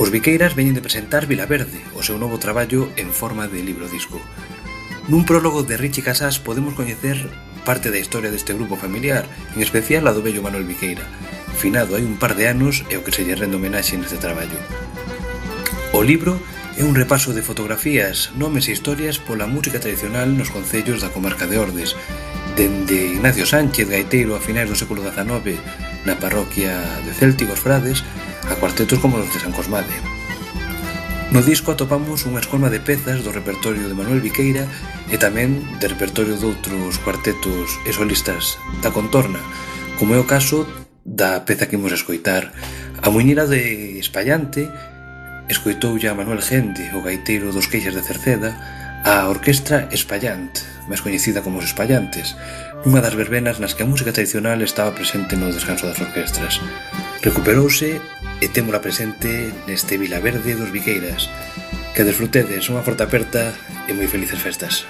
[0.00, 4.16] Os Viqueiras veñen de presentar Vilaverde, o seu novo traballo en forma de libro disco.
[5.04, 7.28] Nun prólogo de Richie Casas podemos coñecer
[7.68, 11.04] parte da historia deste grupo familiar, en especial a do bello Manuel Viqueira,
[11.60, 14.56] finado hai un par de anos e o que se lle rende homenaxe neste traballo.
[15.92, 16.40] O libro
[16.80, 21.44] é un repaso de fotografías, nomes e historias pola música tradicional nos concellos da comarca
[21.44, 21.92] de Ordes,
[22.56, 25.60] dende Ignacio Sánchez Gaiteiro a finais do século XIX
[26.08, 28.00] na parroquia de Céltigos Frades
[28.48, 29.92] a cuartetos como os de San Cosmade.
[31.28, 34.64] No disco atopamos unha escolma de pezas do repertorio de Manuel Viqueira
[35.12, 39.44] e tamén de repertorio doutros cuartetos e solistas da contorna,
[40.00, 40.64] como é o caso
[41.04, 42.56] da peza que imos escoitar,
[43.04, 44.64] a muñera de Espallante
[45.50, 48.54] Escoitoulle a Manuel Gende, o gaiteiro dos Queixas de Cerceda,
[49.02, 52.38] a Orquestra Espallant, máis coñecida como os Espallantes,
[52.86, 56.62] nunha das verbenas nas que a música tradicional estaba presente no descanso das orquestras.
[57.26, 57.98] Recuperouse
[58.38, 61.26] e témola presente neste Vilaverde dos Viqueiras.
[61.98, 63.50] Que desfrutedes unha forta aperta
[63.90, 64.86] e moi felices festas.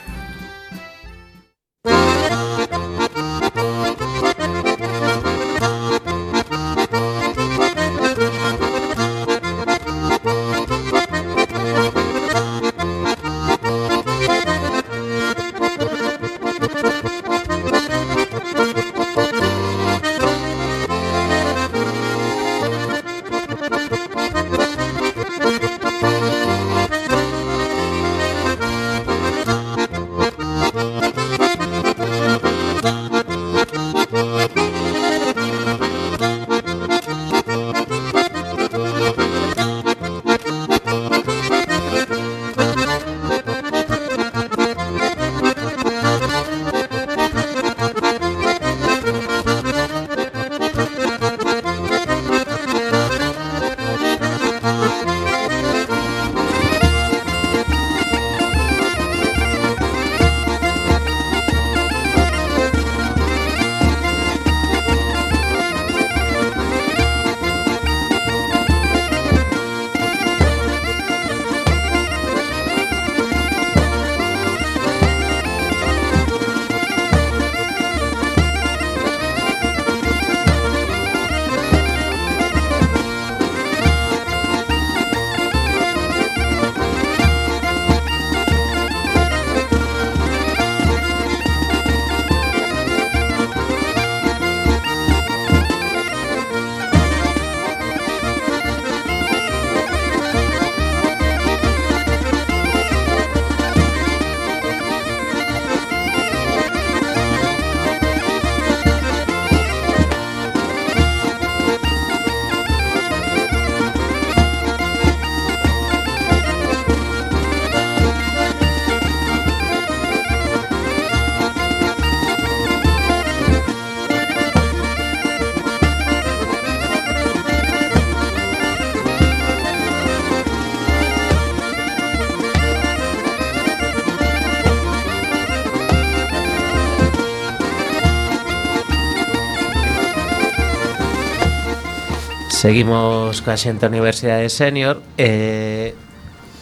[142.60, 145.96] Seguimos coa xente da Universidade Senior eh,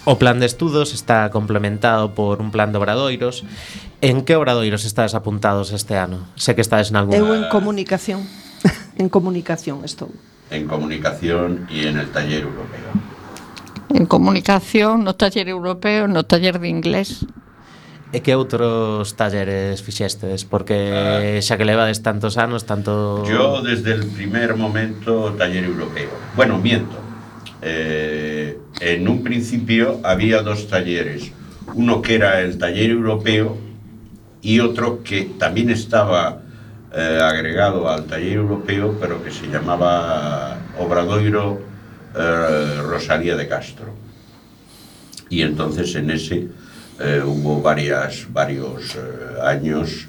[0.07, 3.42] O plan de estudos está complementado por un plan de obradoiros.
[3.99, 6.22] En que obradoiros estades apuntados este ano?
[6.38, 7.18] Sé que estades en algún...
[7.18, 8.22] Eu en comunicación.
[8.94, 10.14] En comunicación estou.
[10.55, 12.88] En comunicación e en el taller europeo.
[13.90, 17.26] En comunicación, no taller europeo, no taller de inglés.
[18.09, 20.48] E que outros talleres fixestes?
[20.48, 21.20] Porque ah.
[21.44, 23.20] xa que levades tantos anos, tanto...
[23.28, 26.09] Yo desde el primer momento taller europeo.
[26.32, 26.96] Bueno, miento.
[27.61, 31.32] Eh, en un principio había dos talleres.
[31.74, 33.59] Uno que era el taller europeo
[34.40, 36.40] y otro que también estaba
[36.94, 41.61] eh, agregado al taller europeo, pero que se llamaba Obradoiro
[42.16, 43.92] eh, Rosalía de Castro.
[45.28, 46.48] Y entonces en ese
[47.01, 50.09] eh, hubo varias, varios eh, años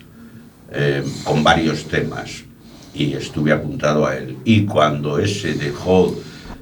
[0.71, 2.43] eh, con varios temas
[2.93, 4.37] y estuve apuntado a él.
[4.43, 6.15] Y cuando ese dejó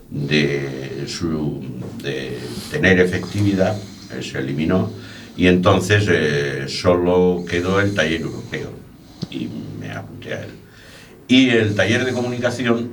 [0.09, 1.63] de, su,
[2.01, 2.37] de
[2.71, 3.75] tener efectividad,
[4.11, 4.91] eh, se eliminó,
[5.35, 8.71] y entonces eh, solo quedó el taller europeo
[9.29, 9.49] y
[9.79, 10.51] me apunté a él.
[11.27, 12.91] Y el taller de comunicación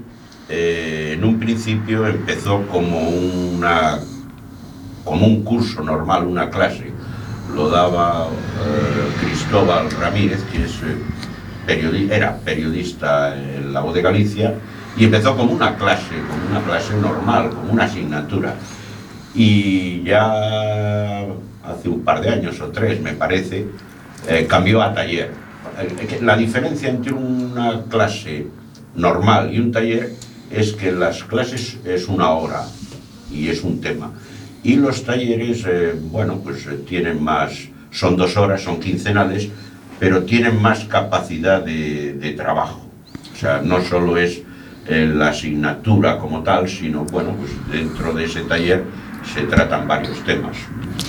[0.49, 4.01] eh, en un principio empezó como una
[5.05, 6.93] como un curso normal, una clase.
[7.55, 10.96] Lo daba eh, Cristóbal Ramírez, que es, eh,
[11.66, 14.55] periodi- era periodista en La Voz de Galicia,
[14.96, 18.55] y empezó como una clase, como una clase normal, como una asignatura.
[19.34, 21.22] Y ya
[21.64, 23.66] hace un par de años o tres, me parece,
[24.28, 25.30] eh, cambió a taller.
[25.78, 28.46] Eh, La diferencia entre una clase
[28.94, 30.12] normal y un taller
[30.50, 32.62] es que las clases es una hora
[33.32, 34.12] y es un tema.
[34.65, 39.49] Y los talleres, eh, bueno, pues eh, tienen más, son dos horas, son quincenales,
[40.01, 42.81] pero tienen más capacidad de, de trabajo.
[43.33, 44.41] O sea, no solo es
[44.89, 48.85] eh, la asignatura como tal, sino, bueno, pues dentro de ese taller
[49.35, 50.57] se tratan varios temas.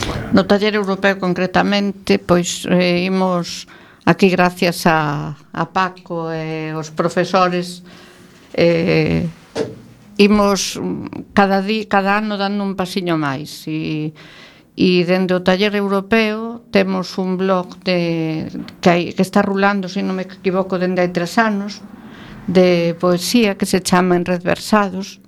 [0.05, 0.27] Bueno.
[0.33, 3.67] No taller europeo concretamente, pois eh, imos
[4.05, 7.83] aquí gracias a, a Paco e eh, os profesores
[8.53, 9.27] eh,
[10.17, 14.13] imos mm, cada di, cada ano dando un pasiño máis e
[14.75, 18.51] e dende o taller europeo temos un blog de
[18.83, 21.79] que, hai, que está rulando, se non me equivoco, dende hai tres anos
[22.51, 25.23] de poesía que se chama En Redversados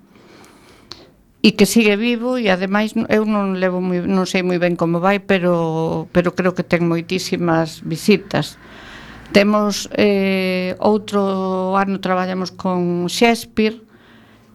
[1.39, 4.99] e que sigue vivo e ademais eu non levo moi, non sei moi ben como
[4.99, 8.59] vai, pero pero creo que ten moitísimas visitas.
[9.31, 13.86] Temos eh, outro ano traballamos con Shakespeare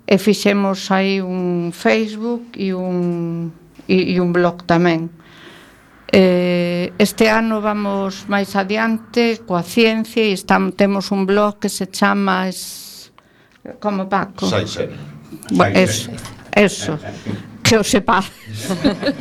[0.07, 3.53] e fixemos aí un Facebook e un,
[3.88, 5.09] e, e un blog tamén.
[6.12, 11.88] Eh, este ano vamos máis adiante coa ciencia e estamos, temos un blog que se
[11.88, 13.09] chama es,
[13.80, 14.44] como Paco?
[14.44, 14.92] Science.
[15.57, 16.12] Bueno, eso,
[16.53, 16.98] eso.
[17.64, 18.20] que o sepa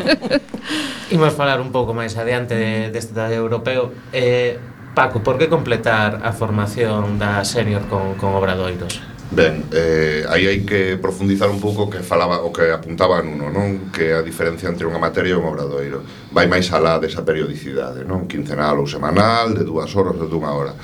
[1.16, 3.96] Imos falar un pouco máis adiante de, deste de europeo.
[4.12, 4.60] Eh,
[4.92, 9.00] Paco, por que completar a formación da senior con, con Obradoiros?
[9.32, 13.88] Ben, eh, aí hai que profundizar un pouco que falaba o que apuntaba Nuno, non?
[13.88, 16.04] Que a diferencia entre unha materia e un obradoiro
[16.36, 18.28] vai máis alá desa periodicidade, non?
[18.28, 20.76] Quincenal ou semanal, de dúas horas ou dunha hora.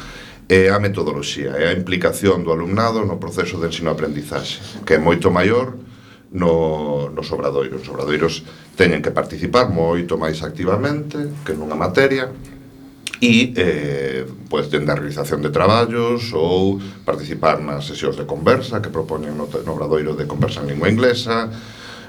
[0.48, 5.28] É a metodoloxía, é a implicación do alumnado no proceso de ensino-aprendizaxe, que é moito
[5.28, 5.76] maior
[6.32, 7.84] no, nos obradoiros.
[7.84, 8.48] Os obradoiros
[8.80, 12.32] teñen que participar moito máis activamente que nunha materia,
[13.22, 18.94] e eh, pues, dende a realización de traballos ou participar nas sesións de conversa que
[18.94, 21.50] propoñen no, no obradoiro de conversa en lingua inglesa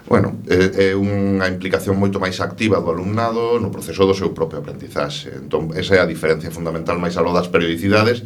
[0.09, 4.65] Bueno, é, é unha implicación moito máis activa do alumnado no proceso do seu propio
[4.65, 5.37] aprendizaxe.
[5.37, 8.25] Entón, esa é a diferencia fundamental máis aló das periodicidades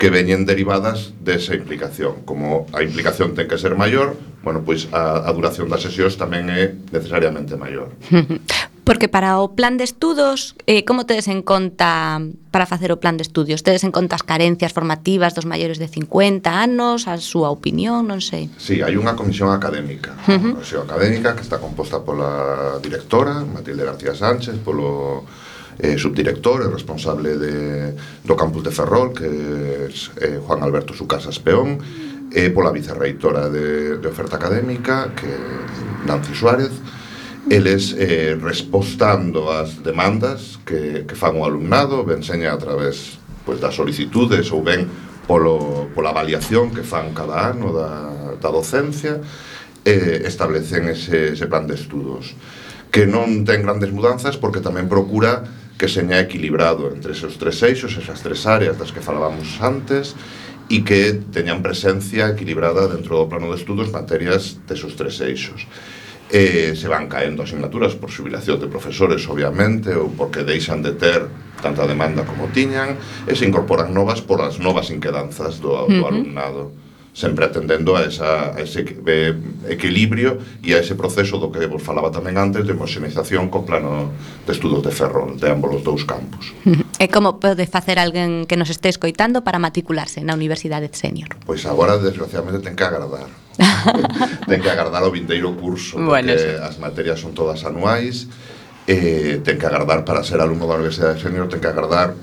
[0.00, 2.24] que veñen derivadas desa implicación.
[2.24, 6.48] Como a implicación ten que ser maior, bueno, pois a, a duración das sesións tamén
[6.48, 7.92] é necesariamente maior.
[8.88, 13.20] Porque para o plan de estudos, eh, como tedes en conta para facer o plan
[13.20, 13.60] de estudios?
[13.60, 18.24] Tedes en conta as carencias formativas dos maiores de 50 anos, a súa opinión, non
[18.24, 18.48] sei?
[18.56, 20.16] Sí, hai unha comisión académica.
[20.24, 20.56] Uh -huh.
[20.56, 25.28] Comisión académica que está composta pola directora, Matilde García Sánchez, polo
[25.76, 27.92] eh, subdirector e responsable de,
[28.24, 31.76] do campus de Ferrol, que é eh, Juan Alberto Sucasas Peón,
[32.32, 35.28] e pola vicerreitora de, de oferta académica, que
[36.08, 36.72] Nancy Suárez,
[37.48, 43.16] eles eh, respostando ás demandas que, que fan o alumnado, ben seña a través
[43.48, 44.84] pois, das solicitudes ou ben
[45.24, 49.20] polo, pola avaliación que fan cada ano da, da docencia,
[49.84, 52.36] eh, establecen ese, ese plan de estudos
[52.92, 55.44] que non ten grandes mudanzas porque tamén procura
[55.80, 60.12] que seña equilibrado entre esos tres eixos, esas tres áreas das que falábamos antes
[60.68, 65.64] e que teñan presencia equilibrada dentro do plano de estudos materias desos tres eixos
[66.30, 71.24] eh, se van caendo asignaturas por subiración de profesores, obviamente, ou porque deixan de ter
[71.62, 75.88] tanta demanda como tiñan, e se incorporan novas por as novas inquedanzas do, do uh
[75.88, 76.08] -huh.
[76.08, 79.34] alumnado sempre atendendo a, esa, a ese eh,
[79.66, 84.14] equilibrio e a ese proceso do que vos falaba tamén antes de homoxenización co plano
[84.46, 86.54] de estudos de ferrol de ambos os dous campus.
[86.98, 91.30] E como pode facer alguén que nos este escoitando para matricularse na Universidade Senior?
[91.46, 93.30] Pois agora, desgraciadamente, ten que agardar.
[94.50, 96.66] ten que agardar o vindeiro curso, bueno, porque bueno, sí.
[96.66, 98.26] as materias son todas anuais,
[98.90, 102.18] eh, ten que agardar para ser alumno da Universidade Senior, ten que agardar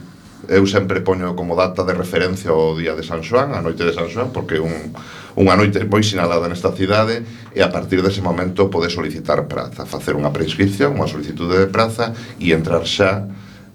[0.49, 3.93] eu sempre poño como data de referencia o día de San Xoán, a noite de
[3.93, 4.93] San Xoán, porque un,
[5.35, 10.15] unha noite moi sinalada nesta cidade e a partir dese momento pode solicitar praza, facer
[10.15, 13.27] unha prescripción, unha solicitude de praza e entrar xa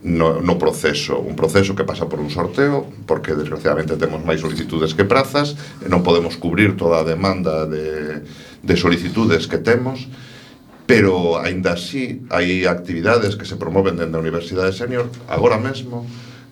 [0.02, 1.20] no, no proceso.
[1.20, 5.88] Un proceso que pasa por un sorteo porque desgraciadamente temos máis solicitudes que prazas e
[5.92, 8.24] non podemos cubrir toda a demanda de,
[8.64, 10.08] de solicitudes que temos
[10.90, 16.02] pero aínda así hai actividades que se promoven dende a Universidade Senior agora mesmo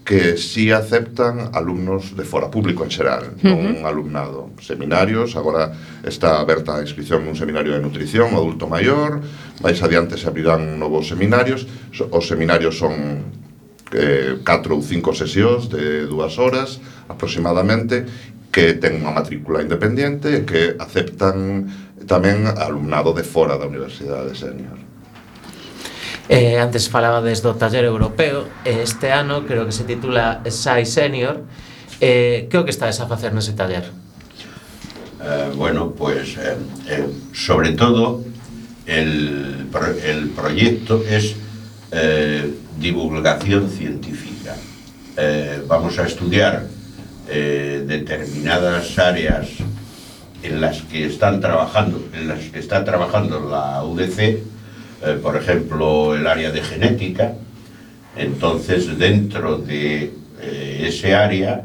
[0.09, 4.49] que si sí aceptan alumnos de fora, público en xeral, non un alumnado.
[4.57, 9.21] Seminarios, agora está aberta a inscripción nun seminario de nutrición, adulto maior,
[9.61, 13.21] máis adiante se abrirán novos seminarios, os seminarios son
[13.93, 16.81] eh, 4 ou 5 sesións de dúas horas
[17.13, 18.09] aproximadamente,
[18.49, 21.69] que ten unha matrícula independente e que aceptan
[22.09, 24.88] tamén alumnado de fora da Universidade Senior.
[26.29, 31.41] Eh, antes falabades do taller europeo e este ano creo que se titula SAI Senior
[32.05, 33.01] eh, que o que estades
[33.57, 33.89] taller?
[35.25, 36.55] Eh, bueno, pues eh,
[36.87, 38.21] eh, sobre todo
[38.85, 41.33] el, pro- el proyecto es
[41.93, 42.45] eh,
[42.79, 44.53] divulgación científica.
[45.17, 46.69] Eh, vamos a estudiar
[47.27, 49.49] eh, determinadas áreas
[50.43, 54.39] en las que están trabajando, en las que está trabajando la UDC,
[55.05, 57.35] eh, por ejemplo, el área de genética.
[58.17, 61.63] Entonces, dentro de eh, ese área,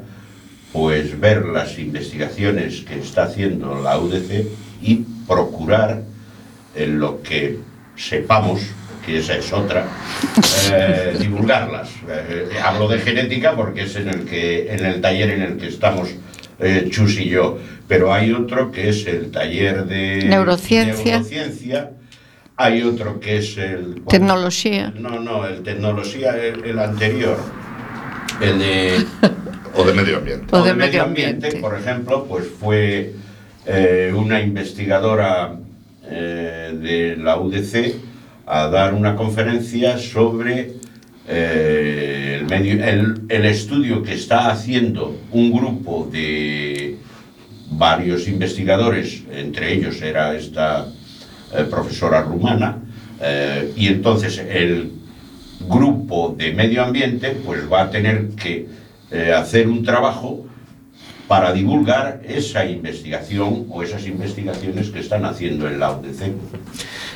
[0.71, 4.47] pues ver las investigaciones que está haciendo la UDC
[4.81, 6.01] y procurar
[6.75, 7.59] en lo que
[7.95, 8.61] sepamos,
[9.05, 9.87] que esa es otra,
[10.71, 11.89] eh, divulgarlas.
[12.09, 15.57] Eh, eh, hablo de genética porque es en el, que, en el taller en el
[15.57, 16.09] que estamos
[16.59, 21.17] eh, Chus y yo, pero hay otro que es el taller de Neurociencia.
[21.17, 21.91] neurociencia,
[22.57, 24.03] hay otro que es el...
[24.07, 24.93] Tecnoloxía.
[24.97, 27.37] No, no, el tecnología, el, el anterior,
[28.41, 29.05] el de...
[29.75, 30.55] O de medio ambiente.
[30.55, 31.57] O de medio ambiente.
[31.57, 33.13] por ejemplo, pues fue
[33.65, 35.55] eh, una investigadora
[36.03, 37.95] eh, de la UDC
[38.45, 40.73] a dar una conferencia sobre
[41.27, 46.97] eh, el, medio, el, el estudio que está haciendo un grupo de
[47.71, 50.92] varios investigadores, entre ellos era esta
[51.55, 52.77] eh, profesora rumana,
[53.21, 54.91] eh, y entonces el
[55.67, 58.67] grupo de medio ambiente pues va a tener que
[59.11, 60.45] eh, hacer un trabajo
[61.27, 66.33] para divulgar esa investigación o esas investigaciones que están haciendo en la UDC.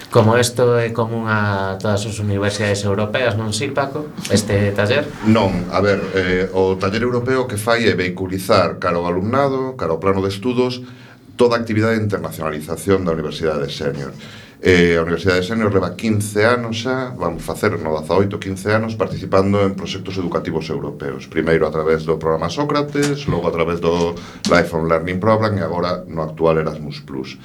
[0.09, 4.07] Como isto é común a todas as universidades europeas, non si, Paco?
[4.31, 5.03] Este taller?
[5.27, 10.23] Non, a ver, eh, o taller europeo que fai é veiculizar caro alumnado, caro plano
[10.23, 10.79] de estudos,
[11.37, 14.11] toda a actividade de internacionalización da Universidade Senior.
[14.57, 18.97] Eh, a Universidade de Senior leva 15 anos xa, van facer no 18, 15 anos
[18.97, 21.29] participando en proxectos educativos europeos.
[21.29, 24.17] Primeiro a través do programa Sócrates, logo a través do
[24.49, 27.37] Lifelong Learning Program e agora no actual Erasmus Plus.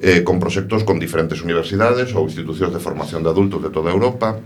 [0.00, 4.40] Eh, con proxectos con diferentes universidades ou institucións de formación de adultos de toda Europa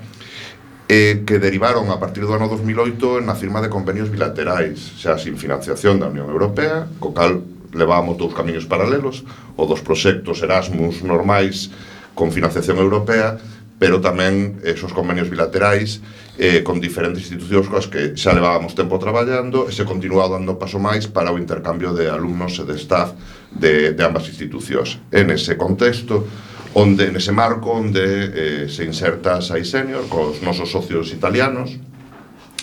[0.91, 5.39] eh, que derivaron a partir do ano 2008 na firma de convenios bilaterais, xa sin
[5.39, 7.39] financiación da Unión Europea, co cal
[7.73, 9.23] levábamos dous camiños paralelos,
[9.57, 11.71] o dos proxectos Erasmus normais
[12.15, 13.39] con financiación europea,
[13.81, 16.05] pero tamén esos convenios bilaterais
[16.37, 20.77] eh, con diferentes institucións coas que xa levábamos tempo traballando e se continuaba dando paso
[20.77, 23.17] máis para o intercambio de alumnos e de staff
[23.49, 25.01] de, de ambas institucións.
[25.09, 26.29] En ese contexto,
[26.77, 31.81] onde en ese marco onde eh, se inserta Sai Senior cos nosos socios italianos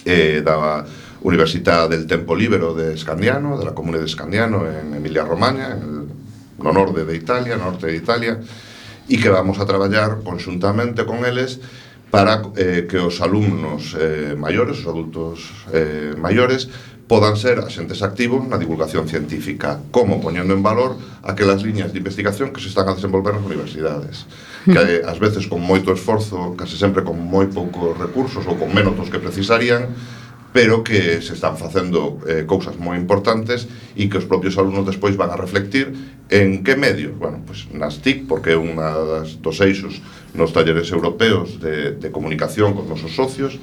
[0.05, 0.85] eh, da
[1.21, 5.81] Università del Tempo Libero de Scandiano, de la comune de Scandiano, en Emilia Romagna, en
[5.81, 8.39] el, no norte de Italia, norte de Italia,
[9.07, 11.63] e que vamos a traballar conxuntamente con eles
[12.11, 16.67] para eh, que os alumnos eh, maiores, os adultos eh, maiores,
[17.07, 20.19] podan ser axentes activos na divulgación científica, como?
[20.19, 24.27] Poñendo en valor aquelas liñas de investigación que se están a desenvolver nas universidades,
[24.67, 28.75] que eh, ás veces con moito esforzo, case sempre con moi poucos recursos ou con
[28.75, 29.87] menos dos que precisarían,
[30.57, 35.13] pero que se están facendo eh, cousas moi importantes e que os propios alumnos despois
[35.13, 35.93] van a reflectir
[36.33, 37.13] en que medios?
[37.13, 40.01] Bueno, pues nas TIC, porque é unha das dos eixos
[40.33, 43.61] nos talleres europeos de, de comunicación con nosos socios,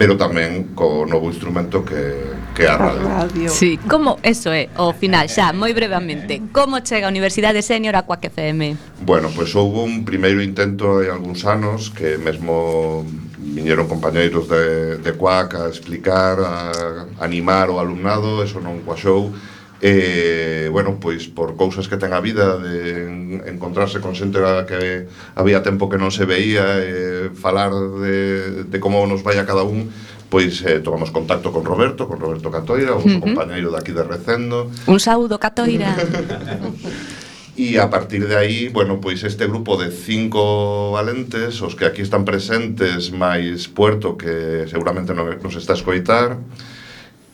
[0.00, 3.04] pero tamén co novo instrumento que, que a radio.
[3.04, 3.52] Radio.
[3.52, 8.08] Sí, como, eso é, o final, xa, moi brevemente, como chega a Universidade Senior a
[8.08, 8.80] Cuac FM?
[9.04, 13.04] Bueno, pois pues, houve un primeiro intento hai algúns anos que mesmo
[13.50, 19.34] viñeron compañeiros de, de CUAC a explicar, a animar o alumnado, eso non coaxou,
[19.80, 24.36] E, bueno, pois por cousas que ten a vida de encontrarse con xente
[24.68, 29.48] que había tempo que non se veía e falar de, de como nos vai a
[29.48, 29.88] cada un
[30.28, 33.24] pois eh, tomamos contacto con Roberto, con Roberto Catoira, o uh -huh.
[33.24, 34.70] compañeiro aquí de Recendo.
[34.86, 35.96] Un saúdo, Catoira.
[37.60, 42.00] E a partir de aí, bueno, pois este grupo de cinco valentes, os que aquí
[42.00, 46.40] están presentes, máis Puerto, que seguramente non nos está a escoitar,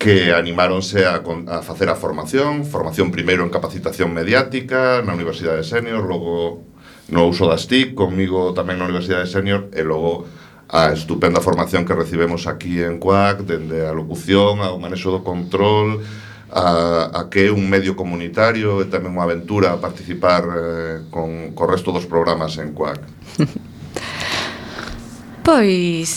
[0.03, 5.71] que animáronse a, a facer a formación, formación primeiro en capacitación mediática na Universidade de
[5.71, 6.67] Senior, logo
[7.07, 10.27] no uso das TIC, comigo tamén na Universidade de Senior, e logo
[10.67, 16.03] a estupenda formación que recibemos aquí en CUAC, dende a locución, ao manexo do control,
[16.51, 21.55] a, a que é un medio comunitario e tamén unha aventura a participar eh, con
[21.59, 23.03] co resto dos programas en CUAC.
[25.47, 26.11] pois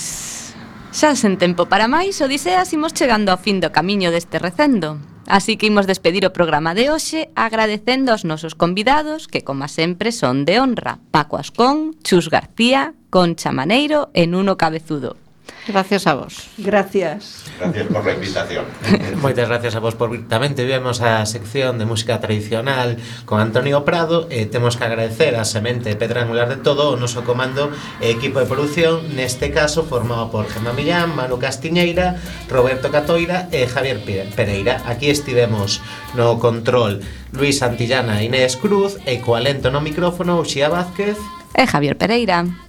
[0.90, 4.98] Xa sen tempo para máis, Odiseas imos chegando ao fin do camiño deste recendo.
[5.30, 10.10] Así que imos despedir o programa de hoxe agradecendo aos nosos convidados que, como sempre,
[10.10, 10.98] son de honra.
[11.14, 15.29] Paco Ascón, Chus García, Concha Maneiro e Nuno Cabezudo.
[15.68, 16.50] Gracias a vos.
[16.58, 17.45] Gracias.
[17.60, 18.66] Gracias por la invitación.
[19.22, 22.97] Moitas gracias a vos por tamén te vemos a sección de música tradicional
[23.30, 26.97] con Antonio Prado e eh, temos que agradecer a Semente Pedra Angular de todo o
[26.97, 27.70] noso comando
[28.02, 32.18] e equipo de produción neste caso formado por Gemma Millán, Manu Castiñeira,
[32.50, 34.02] Roberto Catoira e Javier
[34.34, 34.82] Pereira.
[34.89, 35.86] Aquí estivemos
[36.18, 41.20] no control Luis Santillana e Inés Cruz e co alento no micrófono Uxía Vázquez
[41.54, 42.69] e Javier Pereira.